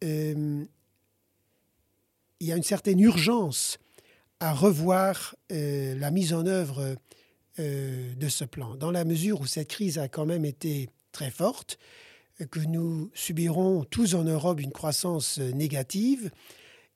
[0.00, 0.68] il
[2.40, 3.78] y a une certaine urgence
[4.38, 6.94] à revoir la mise en œuvre
[7.58, 11.80] de ce plan, dans la mesure où cette crise a quand même été très forte,
[12.52, 16.30] que nous subirons tous en Europe une croissance négative,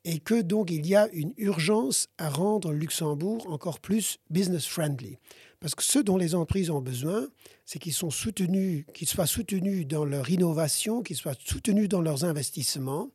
[0.05, 5.19] et que donc il y a une urgence à rendre Luxembourg encore plus business friendly.
[5.61, 7.29] Parce que ce dont les entreprises ont besoin,
[7.65, 12.25] c'est qu'ils sont soutenus, qu'ils soient soutenus dans leur innovation, qu'ils soient soutenus dans leurs
[12.25, 13.11] investissements,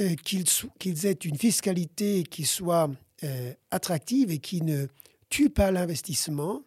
[0.00, 2.90] euh, qu'ils aient une fiscalité qui soit
[3.22, 4.86] euh, attractive et qui ne
[5.28, 6.62] tue pas l'investissement.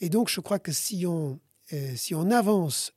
[0.00, 1.38] Et donc, je crois que si on,
[1.72, 2.92] euh, avance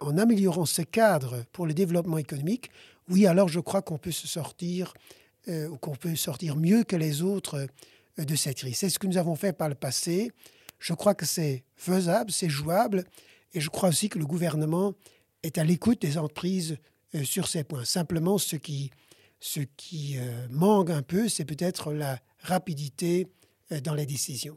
[0.00, 2.70] en améliorant ce cadre pour le développement économique,
[3.08, 4.94] oui, alors je crois qu'on peut se sortir,
[5.48, 7.66] euh, qu'on peut sortir mieux que les autres
[8.18, 8.76] euh, de cette crise.
[8.76, 10.30] C'est ce que nous avons fait par le passé.
[10.78, 13.04] Je crois que c'est faisable, c'est jouable,
[13.54, 14.94] et je crois aussi que le gouvernement
[15.42, 16.78] est à l'écoute des entreprises
[17.14, 17.84] euh, sur ces points.
[17.84, 18.90] Simplement, ce qui,
[19.40, 20.16] ce qui
[20.50, 23.26] manque un peu, c'est peut-être la rapidité
[23.82, 24.56] dans les décisions.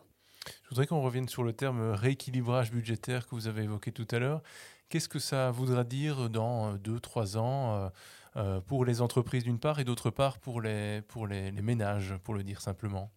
[0.64, 4.20] Je voudrais qu'on revienne sur le terme rééquilibrage budgétaire que vous avez évoqué tout à
[4.20, 4.44] l'heure.
[4.90, 7.90] Qu'est-ce que ça voudra dire dans deux, trois ans
[8.38, 12.34] euh, pour les entreprises d'une part et d'autre part pour les, pour les, ménages, pour
[12.34, 13.10] le dire simplement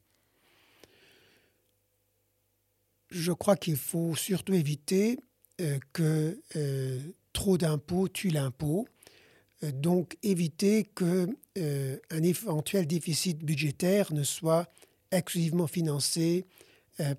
[3.10, 5.18] Je crois qu'il faut surtout éviter
[5.60, 7.00] euh, que euh,
[7.32, 8.86] trop d'impôts tue l'impôt.
[9.62, 14.70] donc éviter qu'un éventuel déficit budgétaire ne soit
[15.10, 16.46] exclusivement financé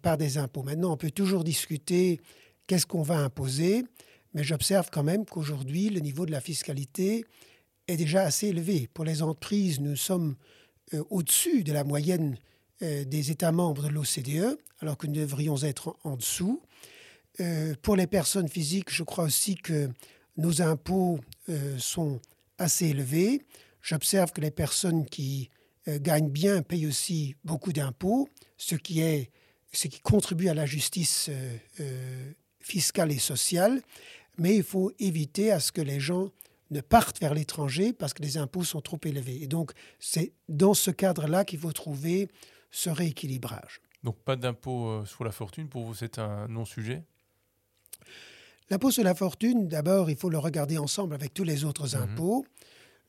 [0.01, 0.63] par des impôts.
[0.63, 2.21] Maintenant, on peut toujours discuter
[2.67, 3.83] qu'est-ce qu'on va imposer,
[4.33, 7.25] mais j'observe quand même qu'aujourd'hui, le niveau de la fiscalité
[7.89, 8.87] est déjà assez élevé.
[8.93, 10.35] Pour les entreprises, nous sommes
[10.93, 12.37] euh, au-dessus de la moyenne
[12.83, 16.61] euh, des États membres de l'OCDE, alors que nous devrions être en, dessous.
[17.39, 19.89] Euh, pour les personnes physiques, je crois aussi que
[20.37, 21.19] nos impôts
[21.77, 22.21] sont
[22.57, 23.41] assez élevés.
[23.81, 25.49] J'observe que les personnes qui
[25.85, 29.31] gagnent bien payent aussi beaucoup d'impôts, ce qui, est,
[29.73, 31.29] ce qui contribue à la justice
[32.61, 33.81] fiscale et sociale.
[34.37, 36.29] Mais il faut éviter à ce que les gens
[36.71, 39.41] ne partent vers l'étranger parce que les impôts sont trop élevés.
[39.41, 42.29] Et donc, c'est dans ce cadre-là qu'il faut trouver
[42.71, 43.81] ce rééquilibrage.
[44.03, 47.03] Donc, pas d'impôt euh, sur la fortune, pour vous, c'est un non-sujet?
[48.69, 52.03] L'impôt sur la fortune, d'abord, il faut le regarder ensemble avec tous les autres mhm.
[52.03, 52.45] impôts.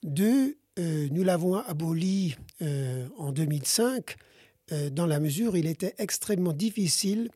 [0.03, 4.16] Deux, euh, nous l'avons aboli euh, en 2005
[4.92, 7.29] dans la mesure où il était extrêmement difficile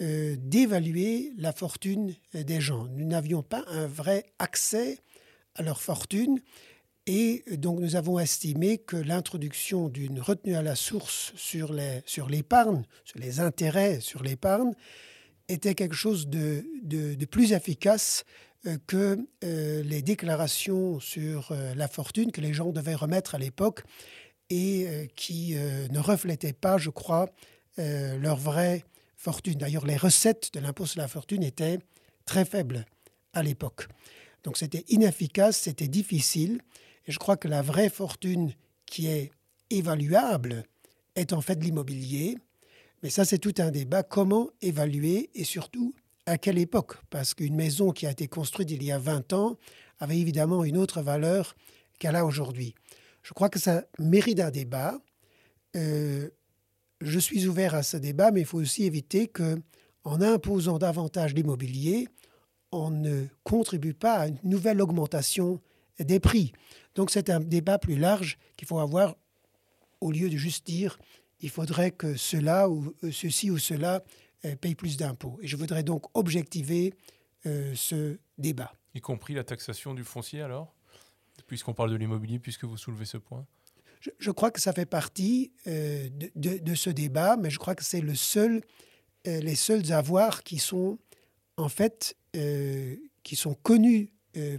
[0.00, 2.88] d'évaluer la fortune des gens.
[2.88, 4.98] Nous n'avions pas un vrai accès
[5.54, 6.40] à leur fortune.
[7.06, 13.16] Et donc nous avons estimé que l'introduction d'une retenue à la source sur l'épargne, sur,
[13.16, 14.72] sur les intérêts sur l'épargne,
[15.48, 18.24] était quelque chose de, de, plus efficace
[18.66, 23.38] euh, que euh, les déclarations sur euh, la fortune que les gens devaient remettre à
[23.38, 23.82] l'époque.
[24.50, 27.30] et qui ne reflétaient pas, je crois,
[27.78, 28.84] leur vraie
[29.16, 29.54] fortune.
[29.54, 31.78] D'ailleurs, les recettes de l'impôt sur la fortune étaient
[32.26, 32.84] très faibles
[33.32, 33.88] à l'époque.
[34.44, 36.60] Donc c'était inefficace, c'était difficile.
[37.06, 38.52] Et je crois que la vraie fortune
[38.86, 39.30] qui est
[39.70, 40.64] évaluable
[41.14, 42.38] est en fait l'immobilier.
[43.02, 44.02] Mais ça, c'est tout un débat.
[44.02, 45.94] Comment évaluer et surtout
[46.26, 46.96] à quelle époque?
[47.10, 49.56] Parce qu'une maison qui a été construite il y a 20 ans
[49.98, 51.54] avait évidemment une autre valeur
[51.98, 52.74] qu'elle a aujourd'hui.
[53.22, 54.98] Je crois que ça mérite un débat.
[55.76, 56.28] Euh,
[57.00, 59.60] je suis ouvert à ce débat, mais il faut aussi éviter que,
[60.04, 62.08] en imposant davantage l'immobilier,
[62.72, 65.60] on ne contribue pas à une nouvelle augmentation
[65.98, 66.52] des prix.
[66.94, 69.14] Donc c'est un débat plus large qu'il faut avoir
[70.00, 70.98] au lieu de juste dire
[71.42, 74.02] il faudrait que cela ou euh, ceci ou cela
[74.44, 75.38] euh, paye plus d'impôts.
[75.42, 76.94] Et je voudrais donc objectiver
[77.46, 78.72] euh, ce débat.
[78.94, 80.74] Y compris la taxation du foncier alors?
[81.46, 83.44] Puisqu'on parle de l'immobilier, puisque vous soulevez ce point?
[84.18, 88.16] Je, crois que ça fait partie de, ce débat, mais je crois que c'est le
[88.16, 88.62] seul,
[89.24, 90.98] les seuls avoirs qui sont
[91.56, 94.10] en fait qui sont connus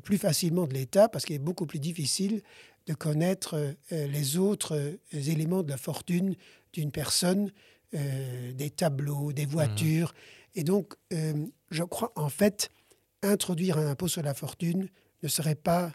[0.04, 2.44] plus facilement de l'État parce qu'il est beaucoup plus difficile
[2.88, 3.56] de connaître
[3.92, 6.36] euh, les autres euh, éléments de la fortune
[6.74, 7.52] d'une personne,
[7.94, 10.10] euh, des tableaux, des voitures.
[10.10, 10.60] Mmh.
[10.60, 10.94] Et donc,
[11.72, 12.70] je crois en fait,
[13.24, 14.88] introduire un impôt sur la fortune
[15.24, 15.92] ne serait pas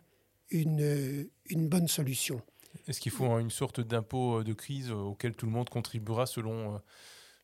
[0.50, 2.42] une, une bonne solution.
[2.88, 6.80] Est-ce qu'il faut une sorte d'impôt de crise auquel tout le monde contribuera selon,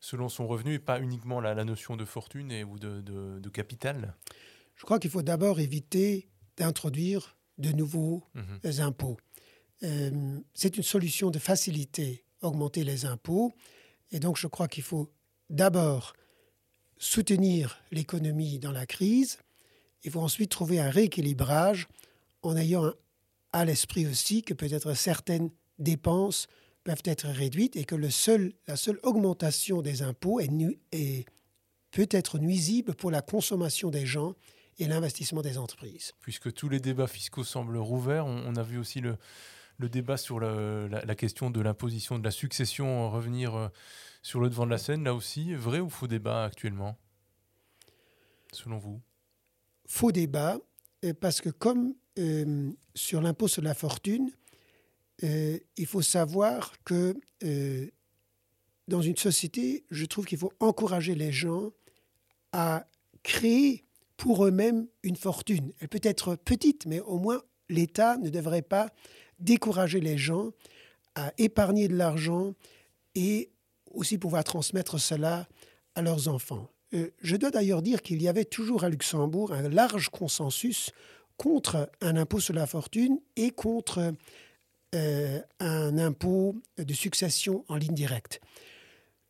[0.05, 3.39] selon son revenu et pas uniquement la, la notion de fortune et, ou de, de,
[3.39, 4.13] de capital
[4.75, 8.81] Je crois qu'il faut d'abord éviter d'introduire de nouveaux mmh.
[8.81, 9.17] impôts.
[9.81, 13.55] Euh, c'est une solution de faciliter, augmenter les impôts.
[14.11, 15.11] Et donc, je crois qu'il faut
[15.49, 16.13] d'abord
[16.99, 19.39] soutenir l'économie dans la crise.
[20.03, 21.87] Il faut ensuite trouver un rééquilibrage
[22.43, 22.93] en ayant
[23.53, 26.47] à l'esprit aussi que peut-être certaines dépenses
[26.85, 30.49] peuvent être réduites et que le seul, la seule augmentation des impôts est,
[30.93, 31.25] est
[31.91, 34.35] peut être nuisible pour la consommation des gens
[34.79, 36.13] et l'investissement des entreprises.
[36.21, 39.17] Puisque tous les débats fiscaux semblent rouverts, on a vu aussi le,
[39.77, 43.67] le débat sur la, question de l'imposition de la succession revenir euh,
[44.21, 46.97] sur le devant de la scène, là aussi, vrai ou faux débat actuellement,
[48.51, 49.01] selon vous?
[49.85, 50.57] Faux débat,
[51.03, 54.31] euh, parce que comme euh, sur l'impôt sur la fortune,
[55.21, 57.15] il faut savoir que
[58.87, 61.71] dans une société, je trouve qu'il faut encourager les gens
[62.51, 62.87] à
[63.23, 63.83] créer
[64.17, 65.73] pour eux-mêmes une fortune.
[65.79, 68.89] Elle peut être petite, mais au moins l'État ne devrait pas
[69.39, 70.51] décourager les gens
[71.15, 72.53] à épargner de l'argent
[73.15, 73.49] et
[73.91, 75.47] aussi pouvoir transmettre cela
[75.95, 76.69] à leurs enfants.
[76.93, 80.91] Euh, je dois d'ailleurs dire qu'il y avait toujours à Luxembourg un large consensus
[81.37, 84.13] contre un impôt sur la fortune et contre
[84.95, 88.39] euh, un impôt de succession en ligne directe.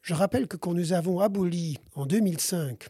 [0.04, 2.88] Je rappelle que quand nous avons aboli en 2005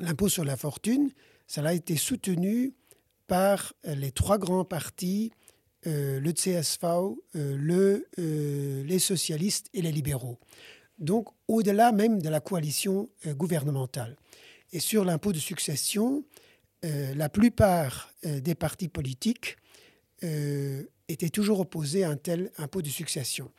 [0.00, 1.10] l'impôt sur la fortune,
[1.46, 2.74] cela a été soutenu
[3.28, 5.30] par les trois grands partis
[5.86, 6.86] euh, le CSV,
[7.36, 8.08] euh, le,
[8.82, 10.40] les socialistes et les libéraux.
[10.98, 14.16] Donc au-delà même de la coalition gouvernementale.
[14.72, 16.24] Et sur l'impôt de succession,
[16.82, 19.56] la plupart des partis politiques
[21.08, 23.50] étaient toujours opposés à un tel impôt de succession.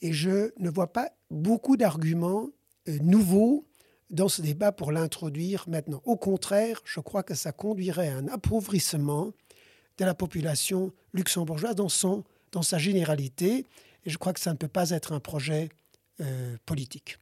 [0.00, 2.48] Et je ne vois pas beaucoup d'arguments
[2.86, 3.64] nouveaux
[4.10, 6.02] dans ce débat pour l'introduire maintenant.
[6.04, 9.32] Au contraire, je crois que ça conduirait à un appauvrissement
[9.98, 13.66] de la population luxembourgeoise dans, son, dans sa généralité.
[14.04, 15.70] Et je crois que ça ne peut pas être un projet
[16.20, 17.18] euh, politique.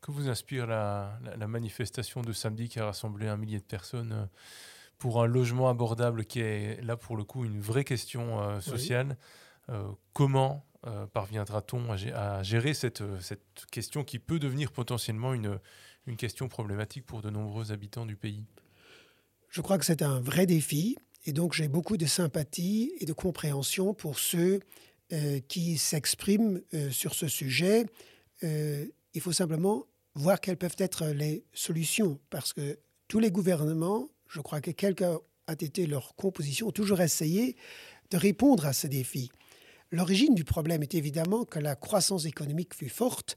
[0.00, 4.26] Que vous inspire la, manifestation de samedi qui a rassemblé un millier de personnes euh,
[5.02, 9.16] pour un logement abordable qui est là pour le coup une vraie question euh, sociale
[10.12, 10.64] Comment
[11.12, 15.60] parviendra-t-on à, gérer cette, cette, question qui peut devenir potentiellement une,
[16.06, 18.44] une question problématique pour de nombreux habitants du pays?
[19.48, 20.96] Je crois que c'est un vrai défi.
[21.24, 24.60] Et donc j'ai beaucoup de sympathie et de compréhension pour ceux
[25.12, 27.86] euh, qui s'expriment euh, sur ce sujet.
[28.42, 34.08] Euh, il faut simplement voir quelles peuvent être les solutions, parce que tous les gouvernements,
[34.32, 37.56] je crois que quelqu'un a été leur composition, ont toujours essayé
[38.10, 39.30] de répondre à ces défis.
[39.90, 43.36] L'origine du problème est évidemment que la croissance économique fut forte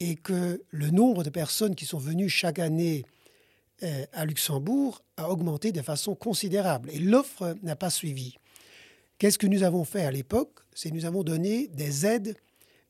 [0.00, 3.04] et que le nombre de personnes qui sont venues chaque année
[3.82, 8.36] euh, à Luxembourg a augmenté de façon considérable et l'offre n'a pas suivi.
[9.18, 10.60] Qu'est-ce que nous avons fait à l'époque?
[10.72, 12.36] C'est nous avons donné des aides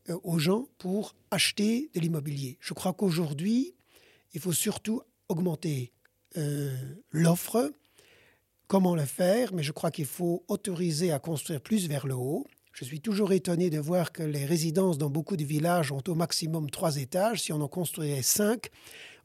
[0.09, 2.57] euh, aux gens pour acheter de l'immobilier.
[2.61, 3.75] Je crois qu'aujourd'hui,
[4.33, 5.93] il faut surtout augmenter
[6.37, 6.75] euh,
[7.11, 7.73] l'offre.
[8.67, 9.53] Comment le faire?
[9.53, 13.33] Mais je crois qu'il faut autoriser à construire plus vers le haut, Je suis toujours
[13.33, 17.43] étonné de voir que les résidences dans beaucoup de villages ont au maximum trois étages.
[17.43, 18.71] Si on en construisait cinq,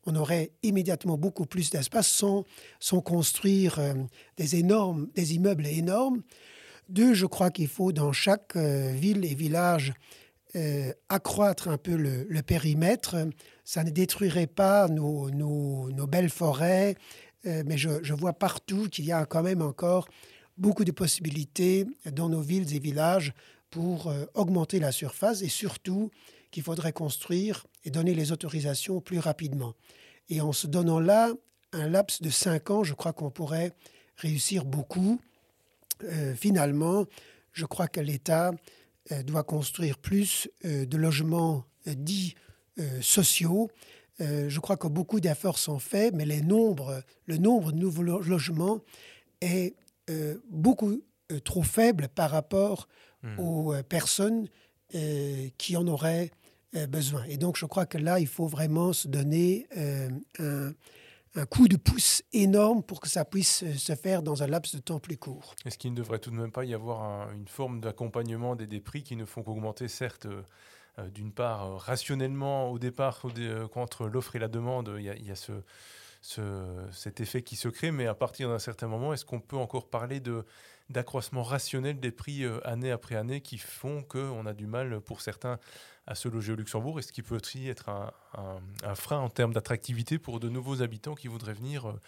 [0.05, 2.43] on aurait immédiatement beaucoup plus d'espace sans,
[2.79, 3.93] sans, construire euh,
[4.35, 6.23] des, énormes, des immeubles énormes.
[6.89, 9.93] Deux, je crois qu'il faut dans chaque euh, ville et village
[11.09, 13.15] accroître un peu le, périmètre.
[13.69, 15.29] Ça ne détruirait pas nos,
[16.07, 16.95] belles forêts,
[17.43, 20.07] mais je, vois partout qu'il y a quand même encore
[20.57, 23.33] beaucoup de possibilités dans nos villes et villages
[23.69, 26.11] pour augmenter la surface et surtout
[26.49, 29.73] qu'il faudrait construire et donner les autorisations plus rapidement.
[30.29, 31.33] Et en se donnant là
[31.73, 33.73] un laps de cinq ans, je crois qu'on pourrait
[34.15, 35.19] réussir beaucoup.
[36.03, 37.05] Euh, finalement,
[37.53, 38.51] je crois que l'État
[39.11, 42.35] euh, doit construire plus euh, de logements dits
[43.01, 43.69] sociaux.
[44.19, 48.79] je crois que beaucoup d'efforts sont faits, mais les nombres, le nombre de nouveaux logements
[49.41, 49.75] est
[50.49, 51.01] beaucoup
[51.43, 52.87] trop faible par rapport
[53.23, 53.39] hmm.
[53.39, 54.47] aux personnes
[55.57, 56.31] qui en auraient
[56.75, 57.23] euh, besoin.
[57.25, 60.09] Et donc, je crois que là, il faut vraiment se donner euh,
[60.39, 64.75] un, coup de pouce énorme pour que ça puisse euh, se faire dans un laps
[64.75, 65.55] de temps plus court.
[65.65, 68.81] Est-ce qu'il ne devrait tout de même pas y avoir une forme d'accompagnement des, des,
[68.81, 70.27] prix qui ne font qu'augmenter, certes,
[71.13, 73.21] d'une part, rationnellement au départ,
[73.71, 75.51] contre l'offre et la demande, il y a, ce,
[76.21, 76.41] ce,
[76.91, 79.89] cet effet qui se crée, mais à partir d'un certain moment, est-ce qu'on peut encore
[79.89, 80.21] parler
[80.89, 85.59] d'accroissement rationnel des prix année après année qui font qu'on a du mal pour certains
[86.07, 86.97] à se loger au Luxembourg?
[86.97, 91.27] Est-ce qu'il peut aussi être un, frein en termes d'attractivité pour de nouveaux habitants qui
[91.27, 91.99] voudraient venir euh,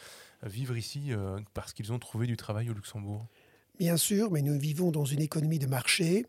[0.43, 3.27] vivre ici euh, parce qu'ils ont trouvé du travail au Luxembourg?
[3.77, 6.25] Bien sûr, mais nous vivons dans une économie de marché.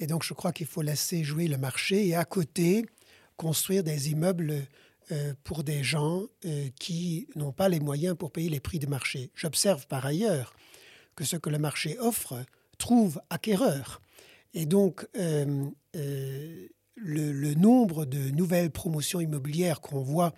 [0.00, 2.84] Et donc, je crois qu'il faut laisser jouer le marché et à côté,
[3.36, 4.66] construire des immeubles
[5.10, 6.24] euh, pour des gens
[6.78, 9.30] qui n'ont pas les moyens pour payer les prix de marché.
[9.34, 10.54] J'observe par ailleurs
[11.16, 12.44] que ce que le marché offre
[12.78, 14.00] trouve acquéreur.
[14.54, 15.06] Et donc,
[17.00, 20.32] le, nombre de nouvelles promotions immobilières qu'on voit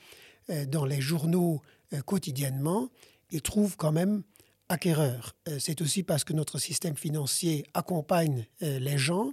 [0.50, 1.60] euh, dans les journaux
[1.92, 2.90] euh, quotidiennement,
[3.30, 4.22] il trouve quand même
[4.70, 5.36] acquéreur.
[5.48, 9.32] Euh, c'est aussi parce que notre système financier accompagne les gens.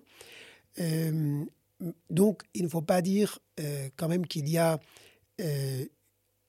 [2.10, 3.39] donc, il ne faut pas dire
[3.95, 4.80] quand même qu'il y a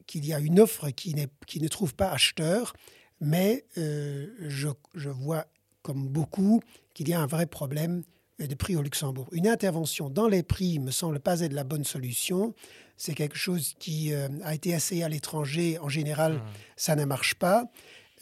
[0.07, 1.15] qu'il y a une offre qui,
[1.47, 2.73] qui, ne trouve pas acheteur,
[3.21, 5.47] mais je, je, vois
[5.83, 6.61] comme beaucoup
[6.95, 8.05] qu'il y a un vrai problème
[8.47, 9.29] de prix au Luxembourg.
[9.33, 12.55] Une intervention dans les prix me semble pas être la bonne solution.
[12.97, 15.79] C'est quelque chose qui euh, a été essayé à l'étranger.
[15.81, 16.43] En général, mmh.
[16.77, 17.65] ça ne marche pas.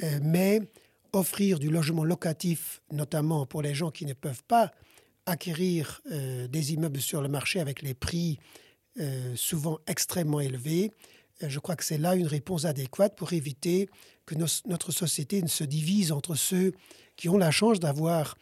[0.03, 0.61] Euh, mais
[1.13, 4.73] offrir du logement locatif, notamment pour les gens qui ne peuvent pas
[5.25, 8.39] acquérir euh, des immeubles sur le marché avec les prix
[9.35, 10.91] souvent extrêmement élevés,
[11.43, 13.91] je crois que c'est là une réponse adéquate pour éviter
[14.25, 16.73] que notre société ne se divise entre ceux
[17.15, 18.39] qui ont la chance d'avoir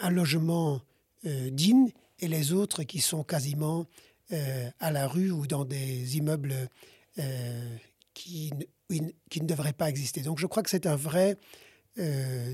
[0.00, 0.82] un logement
[1.24, 3.86] euh, dignes et les autres qui sont quasiment
[4.32, 6.54] euh, à la rue ou dans des immeubles
[7.18, 7.76] euh,
[8.14, 8.52] qui,
[8.88, 10.22] qui, ne devraient pas exister.
[10.22, 11.36] Donc je crois que c'est un vrai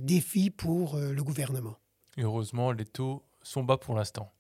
[0.03, 1.77] défi pour le gouvernement.
[2.17, 4.31] Et heureusement, les taux sont bas pour l'instant.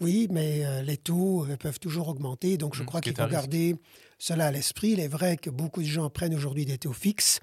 [0.00, 2.58] Oui, mais les taux peuvent toujours augmenter.
[2.58, 3.74] Donc, je mmh, crois qu'il faut garder
[4.18, 4.90] cela à l'esprit.
[4.90, 7.40] Il est vrai que beaucoup de gens prennent aujourd'hui des taux fixes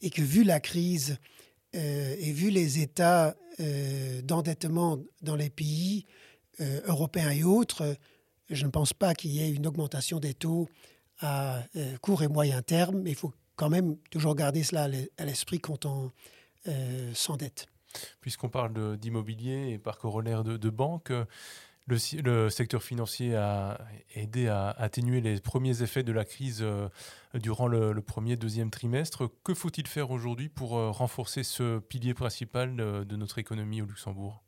[0.00, 1.16] et que, vu la crise
[1.74, 6.06] euh, et vu les états euh, d'endettement dans les pays
[6.60, 7.96] euh, européens et autres,
[8.48, 10.68] je ne pense pas qu'il y ait une augmentation des taux
[11.20, 11.62] à
[12.00, 13.00] court et moyen terme.
[13.02, 16.12] Mais il faut quand même toujours garder cela à l'esprit quand on
[17.14, 17.66] s'endette.
[18.20, 21.12] Puisqu'on parle d'immobilier et par corollaire de, de banque,
[21.88, 23.80] le, secteur financier a
[24.14, 26.88] aidé à atténuer les premiers effets de la crise euh,
[27.34, 29.30] durant le, premier, deuxième trimestre.
[29.42, 34.42] Que faut-il faire aujourd'hui pour euh, renforcer ce pilier principal de, notre économie au Luxembourg?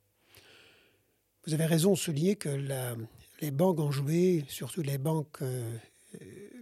[1.46, 2.50] Vous avez raison de souligner que
[3.40, 5.78] les banques ont joué, surtout les banques euh,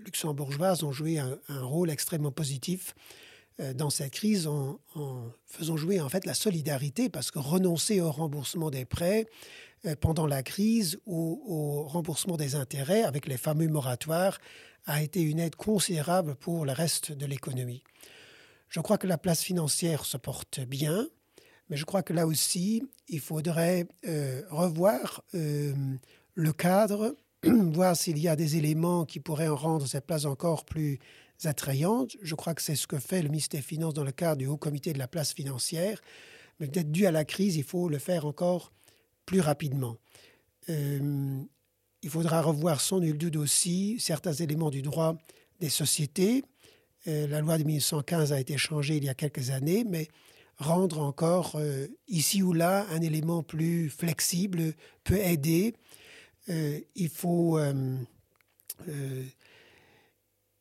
[0.05, 2.95] luxembourgeoises, ont joué un, rôle extrêmement positif
[3.75, 4.79] dans cette crise en,
[5.47, 9.27] faisant jouer en fait la solidarité parce que renoncer au remboursement des prêts,
[9.87, 14.41] euh, pendant la crise ou au remboursement des intérêts avec les fameux moratoires
[14.87, 17.85] a été une aide considérable pour le reste de l'économie.
[18.71, 21.07] Je crois que la place financière se porte bien,
[21.71, 25.73] mais je crois que là aussi, il faudrait euh, revoir euh,
[26.35, 27.15] le cadre,
[27.45, 30.99] voir s'il y a des éléments qui pourraient en rendre cette place encore plus
[31.45, 32.17] attrayante.
[32.21, 34.47] Je crois que c'est ce que fait le ministère des Finances dans le cadre du
[34.47, 36.01] Haut Comité de la place financière.
[36.59, 38.73] Mais peut-être dû à la crise, il faut le faire encore
[39.25, 39.97] plus rapidement.
[40.69, 41.41] Euh,
[42.03, 45.17] il faudra revoir sans nul doute aussi certains éléments du droit
[45.61, 46.43] des sociétés.
[47.07, 50.09] Euh, la loi de 1915 a été changée il y a quelques années, mais
[50.57, 51.57] rendre encore
[52.09, 54.75] ici ou là un élément plus flexible
[55.05, 55.75] peut aider.
[56.49, 57.59] Il faut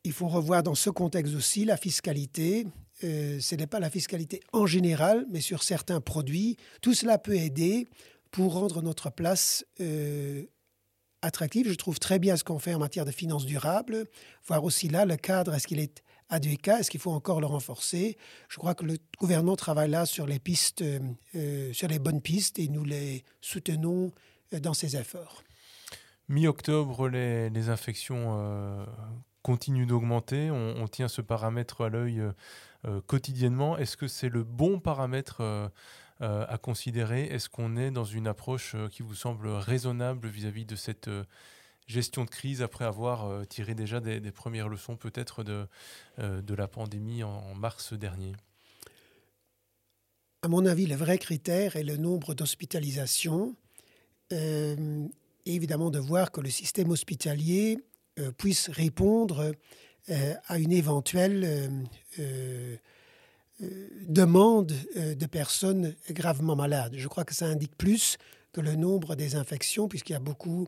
[0.07, 2.65] il faut revoir dans ce contexte aussi la fiscalité.
[3.03, 6.55] Euh, ce n'est pas la fiscalité en général, mais sur certains produits.
[6.81, 7.89] Tout cela peut aider
[8.31, 10.45] pour rendre notre place euh,
[11.21, 11.67] attractive.
[11.69, 14.05] Je trouve très bien ce qu'on fait en matière de finances durables.
[14.47, 18.17] Voir aussi là le cadre, est-ce qu'il est adéquat, est-ce qu'il faut encore le renforcer?
[18.47, 20.83] Je crois que le gouvernement travaille là sur les pistes,
[21.35, 24.13] euh, sur les bonnes pistes, et nous les soutenons
[24.53, 25.43] dans ces efforts.
[26.29, 28.85] Mi-octobre, les, infections
[29.47, 30.51] continue d'augmenter.
[30.51, 32.33] On, tient ce paramètre à l'œil euh,
[32.85, 33.77] euh, quotidiennement.
[33.77, 35.69] Est-ce que c'est le bon paramètre euh,
[36.19, 37.23] à considérer?
[37.23, 41.09] Est-ce qu'on est dans une approche qui vous semble raisonnable vis-à-vis de cette
[41.87, 45.65] gestion de crise après avoir tiré déjà des, premières leçons peut-être de,
[46.17, 48.33] de la pandémie en, mars dernier?
[50.41, 53.55] À mon avis, le vrai critère est le nombre d'hospitalisations.
[55.55, 57.77] Évidemment, de voir que le système hospitalier
[58.19, 59.53] euh, puisse répondre
[60.09, 61.69] euh, à une éventuelle
[62.19, 62.75] euh,
[64.07, 66.93] demande de personnes gravement malades.
[66.95, 68.17] Je crois que ça indique plus
[68.53, 70.67] que le nombre des infections, puisqu'il y a beaucoup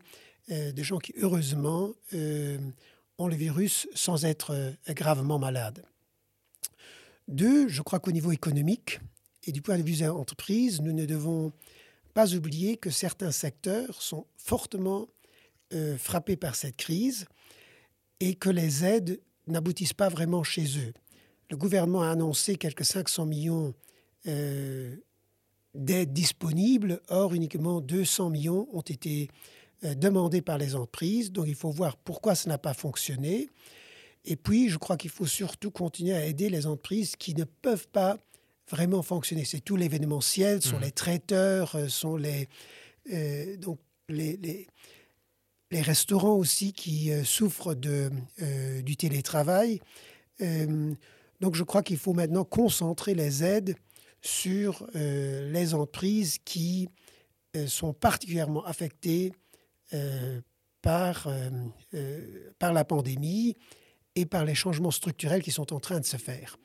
[0.50, 1.92] de gens qui, heureusement,
[3.20, 5.86] ont le virus sans être gravement malades.
[7.28, 9.00] Deux, je crois qu'au niveau économique
[9.44, 11.52] et du point de vue des entreprises, nous ne devons
[12.14, 15.08] pas oublier que certains secteurs sont fortement
[15.98, 17.28] frappés par cette crise
[18.20, 20.94] et que les aides n'aboutissent pas vraiment chez eux.
[21.50, 23.74] Le gouvernement a annoncé quelques 500 millions
[24.28, 24.96] euh,
[25.74, 29.30] d'aides disponibles, or uniquement 200 millions ont été
[29.84, 33.50] euh, demandés par les entreprises, donc il faut voir pourquoi ça n'a pas fonctionné.
[34.26, 37.88] Et puis, je crois qu'il faut surtout continuer à aider les entreprises qui ne peuvent
[37.88, 38.18] pas
[38.70, 39.46] vraiment fonctionner.
[39.46, 40.84] C'est tout l'événementiel, sont mmh.
[40.84, 42.48] les traiteurs, euh, sont les,
[43.58, 44.68] donc les, les,
[45.72, 48.10] les restaurants aussi qui euh, souffrent de,
[48.42, 49.80] euh, du télétravail.
[50.42, 50.94] Euh,
[51.40, 53.76] donc je crois qu'il faut maintenant concentrer les aides
[54.22, 56.90] sur les entreprises qui
[57.68, 59.32] sont particulièrement affectées
[60.82, 61.30] par,
[62.60, 63.56] par la pandémie
[64.16, 66.58] et par les changements structurels qui sont en train de se faire.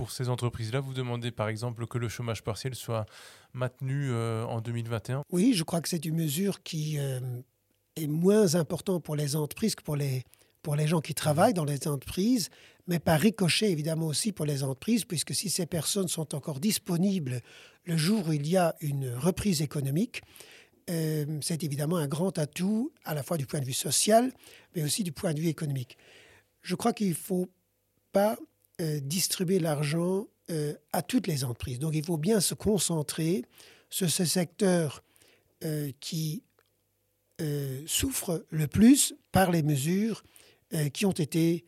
[0.00, 3.04] Pour ces entreprises-là, vous demandez par exemple que le chômage partiel soit
[3.52, 9.14] maintenu en 2021 Oui, je crois que c'est une mesure qui est moins important pour
[9.14, 10.24] les entreprises que pour les,
[10.62, 12.48] pour les gens qui travaillent dans les entreprises,
[12.86, 17.42] mais par ricochet évidemment aussi pour les entreprises, puisque si ces personnes sont encore disponibles
[17.84, 20.22] le jour où il y a une reprise économique,
[20.88, 24.32] euh, c'est évidemment un grand atout à la fois du point de vue social,
[24.74, 25.98] mais aussi du point de vue économique.
[26.62, 27.50] Je crois qu'il ne faut
[28.12, 28.38] pas
[28.80, 31.78] euh, distribuer l'argent euh, à toutes les entreprises.
[31.78, 33.44] Donc il faut bien se concentrer
[33.90, 35.04] sur ce secteur
[36.00, 36.42] qui
[37.42, 40.22] euh, souffre le plus par les mesures
[40.94, 41.66] qui ont été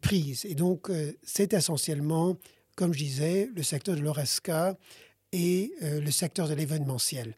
[0.00, 0.44] prises.
[0.46, 0.90] Et donc,
[1.22, 2.36] c'est essentiellement,
[2.74, 4.76] comme je disais, le secteur de l'ORESCA
[5.30, 7.36] et le secteur de l'événementiel.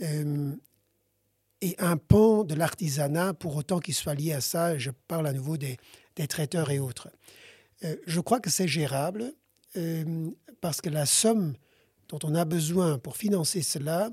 [0.00, 5.34] et un pan de l'artisanat, pour autant qu'il soit lié à ça, je parle à
[5.34, 5.76] nouveau des,
[6.14, 7.10] des traiteurs et autres.
[7.82, 9.32] Je crois que c'est gérable
[10.60, 11.54] parce que la somme
[12.08, 14.10] dont on a besoin pour financer cela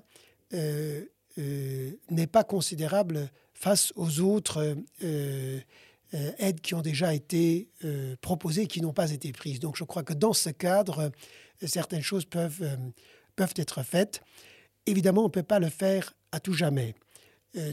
[1.39, 5.59] euh, n'est pas considérable face aux autres euh,
[6.13, 7.69] euh, aides qui ont déjà été
[8.21, 9.59] proposées et qui n'ont pas été prises.
[9.59, 11.11] Donc je crois que dans ce cadre,
[11.65, 12.77] certaines choses peuvent,
[13.35, 14.21] peuvent être faites.
[14.85, 16.93] Évidemment, on ne peut pas le faire à tout jamais.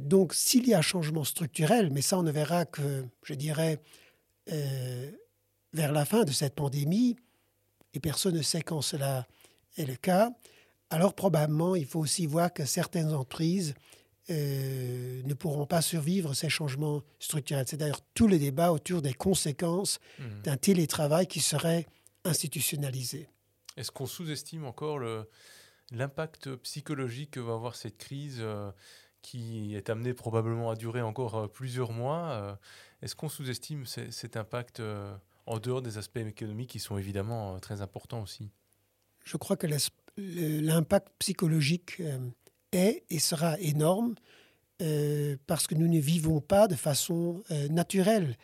[0.01, 3.79] donc s'il y a un changement structurel, mais ça on ne verra que, je dirais,
[5.73, 7.17] vers la fin de cette pandémie,
[7.95, 9.27] et personne ne sait quand cela
[9.77, 10.31] est le cas,
[10.91, 13.75] alors probablement, il faut aussi voir que certaines entreprises
[14.29, 17.65] euh, ne pourront pas survivre ces changements structurels.
[17.69, 20.43] C'est d'ailleurs tout le débat autour des conséquences mmh.
[20.43, 21.87] d'un télétravail qui serait
[22.25, 23.29] institutionnalisé.
[23.77, 25.01] Est-ce qu'on sous-estime encore
[25.91, 28.71] l'impact psychologique que va avoir cette crise euh,
[29.23, 32.59] qui est amenée probablement à durer encore euh, plusieurs mois
[33.01, 34.83] Est-ce qu'on sous-estime cet impact
[35.51, 38.51] en dehors des aspects économiques qui sont évidemment très importants aussi
[39.25, 39.67] Je crois que
[40.17, 42.19] l'impact psychologique euh,
[42.71, 44.15] est et sera énorme
[44.81, 48.37] euh, parce que nous ne vivons pas de façon euh, naturelle.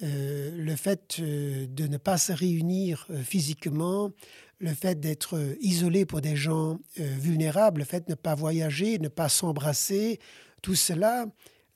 [0.00, 4.10] le fait de ne pas se réunir physiquement,
[4.58, 9.08] le fait d'être isolé pour des gens vulnérables, le fait de ne pas voyager, ne
[9.08, 10.18] pas s'embrasser,
[10.62, 11.26] tout cela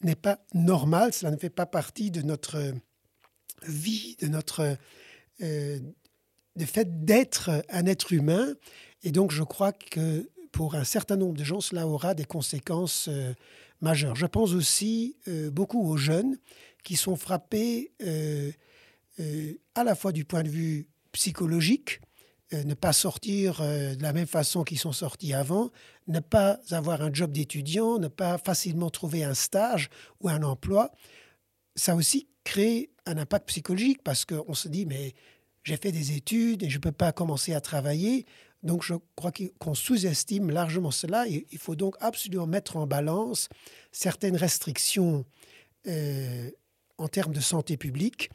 [0.01, 2.75] n'est pas normal, cela ne fait pas partie de notre
[3.67, 4.77] vie, de notre
[6.59, 8.55] de fait d'être un être humain.
[9.03, 13.09] Et donc, je crois que pour un certain nombre de gens, cela aura des conséquences
[13.09, 13.33] euh,
[13.81, 14.17] majeures.
[14.17, 16.37] Je pense aussi euh, beaucoup aux jeunes
[16.83, 18.51] qui sont frappés euh,
[19.75, 22.01] à la fois du point de vue psychologique,
[22.53, 25.71] ne pas sortir de la même façon qu'ils sont sortis avant,
[26.07, 29.91] ne pas avoir un job d'étudiant, ne pas facilement trouver un stage
[30.21, 30.93] ou un emploi.
[31.79, 35.15] Ça aussi crée un impact psychologique parce qu'on se dit, mais
[35.63, 38.27] j'ai fait des études et je ne peux pas commencer à travailler.
[38.65, 41.29] Donc je crois qu'on sous-estime largement cela.
[41.29, 43.49] Et il faut donc absolument mettre en balance
[43.93, 45.25] certaines restrictions
[45.87, 46.51] euh,
[46.99, 48.31] en termes de santé publique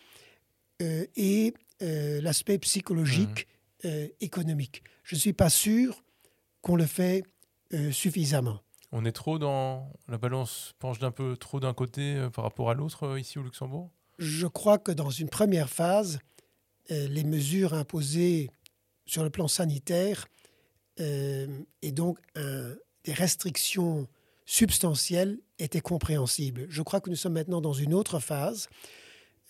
[0.81, 3.47] euh, et euh, l'aspect psychologique,
[3.83, 3.89] mmh.
[4.21, 4.83] économique.
[5.03, 6.01] Je ne suis pas sûr
[6.61, 7.23] qu'on le fait
[7.91, 8.61] suffisamment.
[8.95, 12.75] On est trop dans la balance penche d'un peu trop d'un côté par rapport à
[12.75, 13.89] l'autre ici au Luxembourg?
[14.19, 16.19] Je crois que dans une première phase,
[16.89, 18.51] les mesures imposées
[19.05, 20.27] sur le plan sanitaire
[20.99, 21.47] euh,
[21.81, 24.07] et donc des restrictions
[24.45, 26.67] substantielles étaient compréhensibles.
[26.69, 28.67] Je crois que nous sommes maintenant dans une autre phase.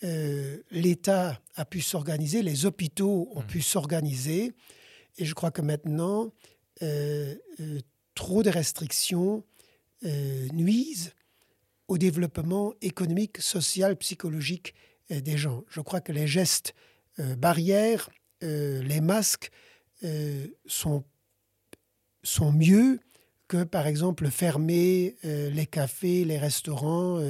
[0.02, 3.46] Euh, L'État a pu s'organiser, les hôpitaux ont mmh.
[3.46, 4.52] pu s'organiser,
[5.18, 6.32] et je crois que maintenant,
[6.82, 7.34] euh,
[8.14, 9.44] trop de restrictions
[10.52, 11.14] nuisent
[11.88, 14.74] au développement économique, social, psychologique
[15.08, 15.64] des gens.
[15.68, 16.74] Je crois que les gestes
[17.18, 18.10] barrières
[18.44, 19.50] euh, les masques
[20.02, 21.04] euh, sont,
[22.22, 23.00] sont mieux
[23.48, 27.20] que, par exemple, fermer euh, les cafés, les restaurants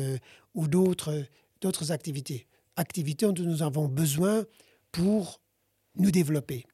[0.55, 1.25] ou d'autres,
[1.61, 2.47] d'autres activités.
[2.77, 4.45] Activités dont nous avons besoin
[4.91, 5.41] pour
[5.97, 6.65] nous développer.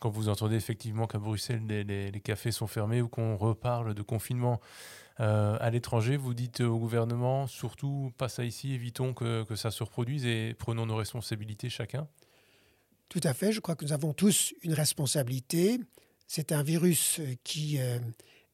[0.00, 4.60] Quand vous entendez effectivement qu'à Bruxelles, les, cafés sont fermés ou qu'on reparle de confinement
[5.18, 9.82] à l'étranger, vous dites au gouvernement, surtout pas ça ici, évitons que, que ça se
[9.82, 12.08] reproduise et prenons nos responsabilités chacun.
[13.10, 15.80] Tout à fait, je crois que nous avons tous une responsabilité.
[16.28, 17.98] C'est un virus euh, qui euh,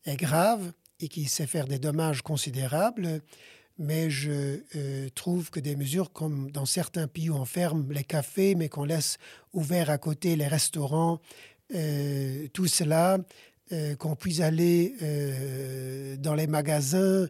[0.07, 3.21] est grave et qui sait faire des dommages considérables,
[3.79, 8.05] mais je euh, trouve que des mesures comme dans certains pays où on ferme les
[8.05, 9.19] cafés, mais qu'on laisse
[9.53, 11.21] ouverts à côté les restaurants,
[12.53, 13.19] tout cela,
[13.99, 14.95] qu'on puisse aller
[16.21, 17.27] dans les magasins.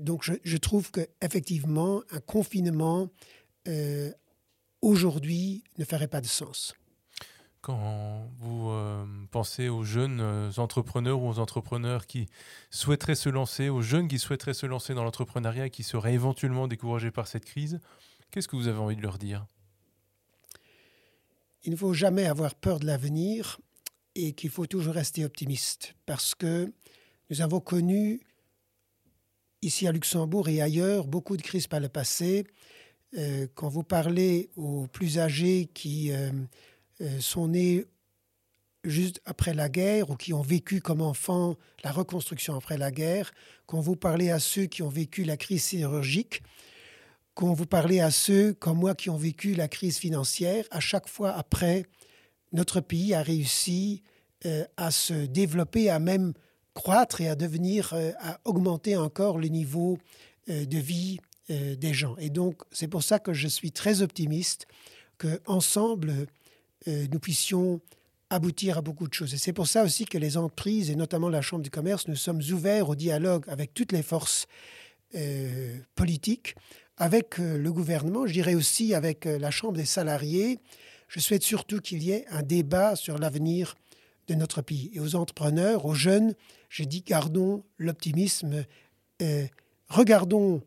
[0.00, 3.08] donc je, je trouve qu'effectivement, un confinement
[4.80, 6.74] aujourd'hui ne ferait pas de sens.
[7.68, 12.24] Quand vous euh, pensez aux jeunes euh, entrepreneurs ou aux entrepreneurs qui
[12.70, 16.66] souhaiteraient se lancer, aux jeunes qui souhaiteraient se lancer dans l'entrepreneuriat et qui seraient éventuellement
[16.66, 17.78] découragés par cette crise,
[18.30, 19.44] qu'est-ce que vous avez envie de leur dire?
[21.62, 23.60] Il ne faut jamais avoir peur de l'avenir
[24.14, 26.72] et qu'il faut toujours rester optimiste parce que
[27.28, 28.22] nous avons connu
[29.60, 32.46] ici à Luxembourg et ailleurs beaucoup de crises par le passé.
[33.18, 36.12] Euh, quand vous parlez aux plus âgés qui
[37.20, 37.86] sont nés
[38.84, 43.30] juste après la guerre ou qui ont vécu comme enfants la reconstruction après la guerre,
[43.66, 46.42] quand vous parlez à ceux qui ont vécu la crise sidérurgique,
[47.34, 51.08] quand vous parlez à ceux comme moi qui ont vécu la crise financière, à chaque
[51.08, 51.86] fois après,
[52.52, 54.02] notre pays a réussi
[54.76, 56.32] à se développer, à même
[56.74, 59.98] croître et à devenir, à augmenter encore le niveau
[60.48, 61.18] de vie
[61.50, 62.14] euh, des gens.
[62.18, 64.66] Et donc, c'est pour ça que je suis très optimiste
[65.16, 66.26] qu'ensemble,
[66.86, 67.80] euh, nous puissions
[68.30, 69.34] aboutir à beaucoup de choses.
[69.34, 72.16] Et c'est pour ça aussi que les entreprises, et notamment la Chambre du commerce, nous
[72.16, 74.46] sommes ouverts au dialogue avec toutes les forces
[75.14, 76.54] euh, politiques,
[76.98, 80.58] avec le gouvernement, je dirais aussi avec la Chambre des salariés.
[81.06, 83.76] Je souhaite surtout qu'il y ait un débat sur l'avenir
[84.26, 84.90] de notre pays.
[84.92, 86.34] Et aux entrepreneurs, aux jeunes,
[86.68, 88.64] je dis gardons l'optimisme,
[89.88, 90.60] regardons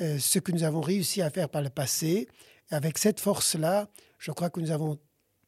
[0.00, 2.28] euh, ce que nous avons réussi à faire par le passé.
[2.70, 3.88] Avec cette force-là,
[4.18, 4.98] je crois que nous avons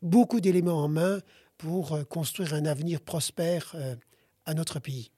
[0.02, 1.20] beaucoup d'éléments en main
[1.58, 3.96] pour euh, construire un avenir prospère euh,
[4.46, 5.10] à notre pays.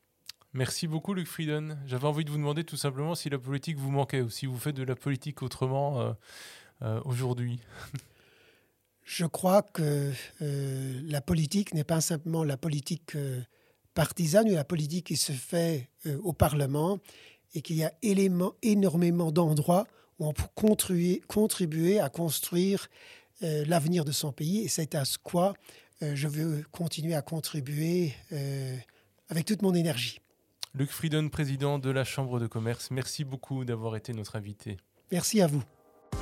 [0.53, 1.78] Merci beaucoup, Luc Frieden.
[1.87, 4.59] J'avais envie de vous demander tout simplement si la politique vous manquait ou si vous
[4.59, 6.14] faites de la politique autrement
[7.07, 7.59] aujourd'hui.
[9.03, 13.16] Je crois que la politique n'est pas simplement la politique
[13.95, 15.89] partisane ou la politique qui se fait
[16.22, 16.99] au Parlement
[17.55, 19.87] et qu'il y a énormément d'endroits
[20.18, 20.45] où on peut
[21.26, 22.89] contribuer, à construire
[23.43, 24.61] euh, l'avenir de son pays.
[24.61, 25.55] Et c'est à ce quoi
[26.03, 28.76] euh, je veux continuer à contribuer euh,
[29.28, 30.20] avec toute mon énergie.
[30.74, 34.76] Luc Frieden, président de la Chambre de commerce, merci beaucoup d'avoir été notre invité.
[35.11, 35.62] Merci à vous.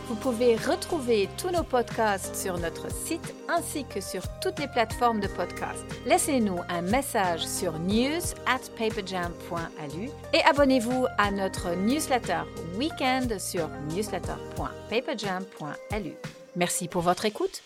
[0.08, 5.20] Vous pouvez retrouver tous nos podcasts sur notre site ainsi que sur toutes les plateformes
[5.20, 5.84] de podcast.
[6.04, 12.42] Laissez-nous un message sur news at paperjam.alu et abonnez-vous à notre newsletter
[12.76, 16.39] weekend sur newsletter.paperjam.alu.
[16.56, 17.62] Merci pour votre écoute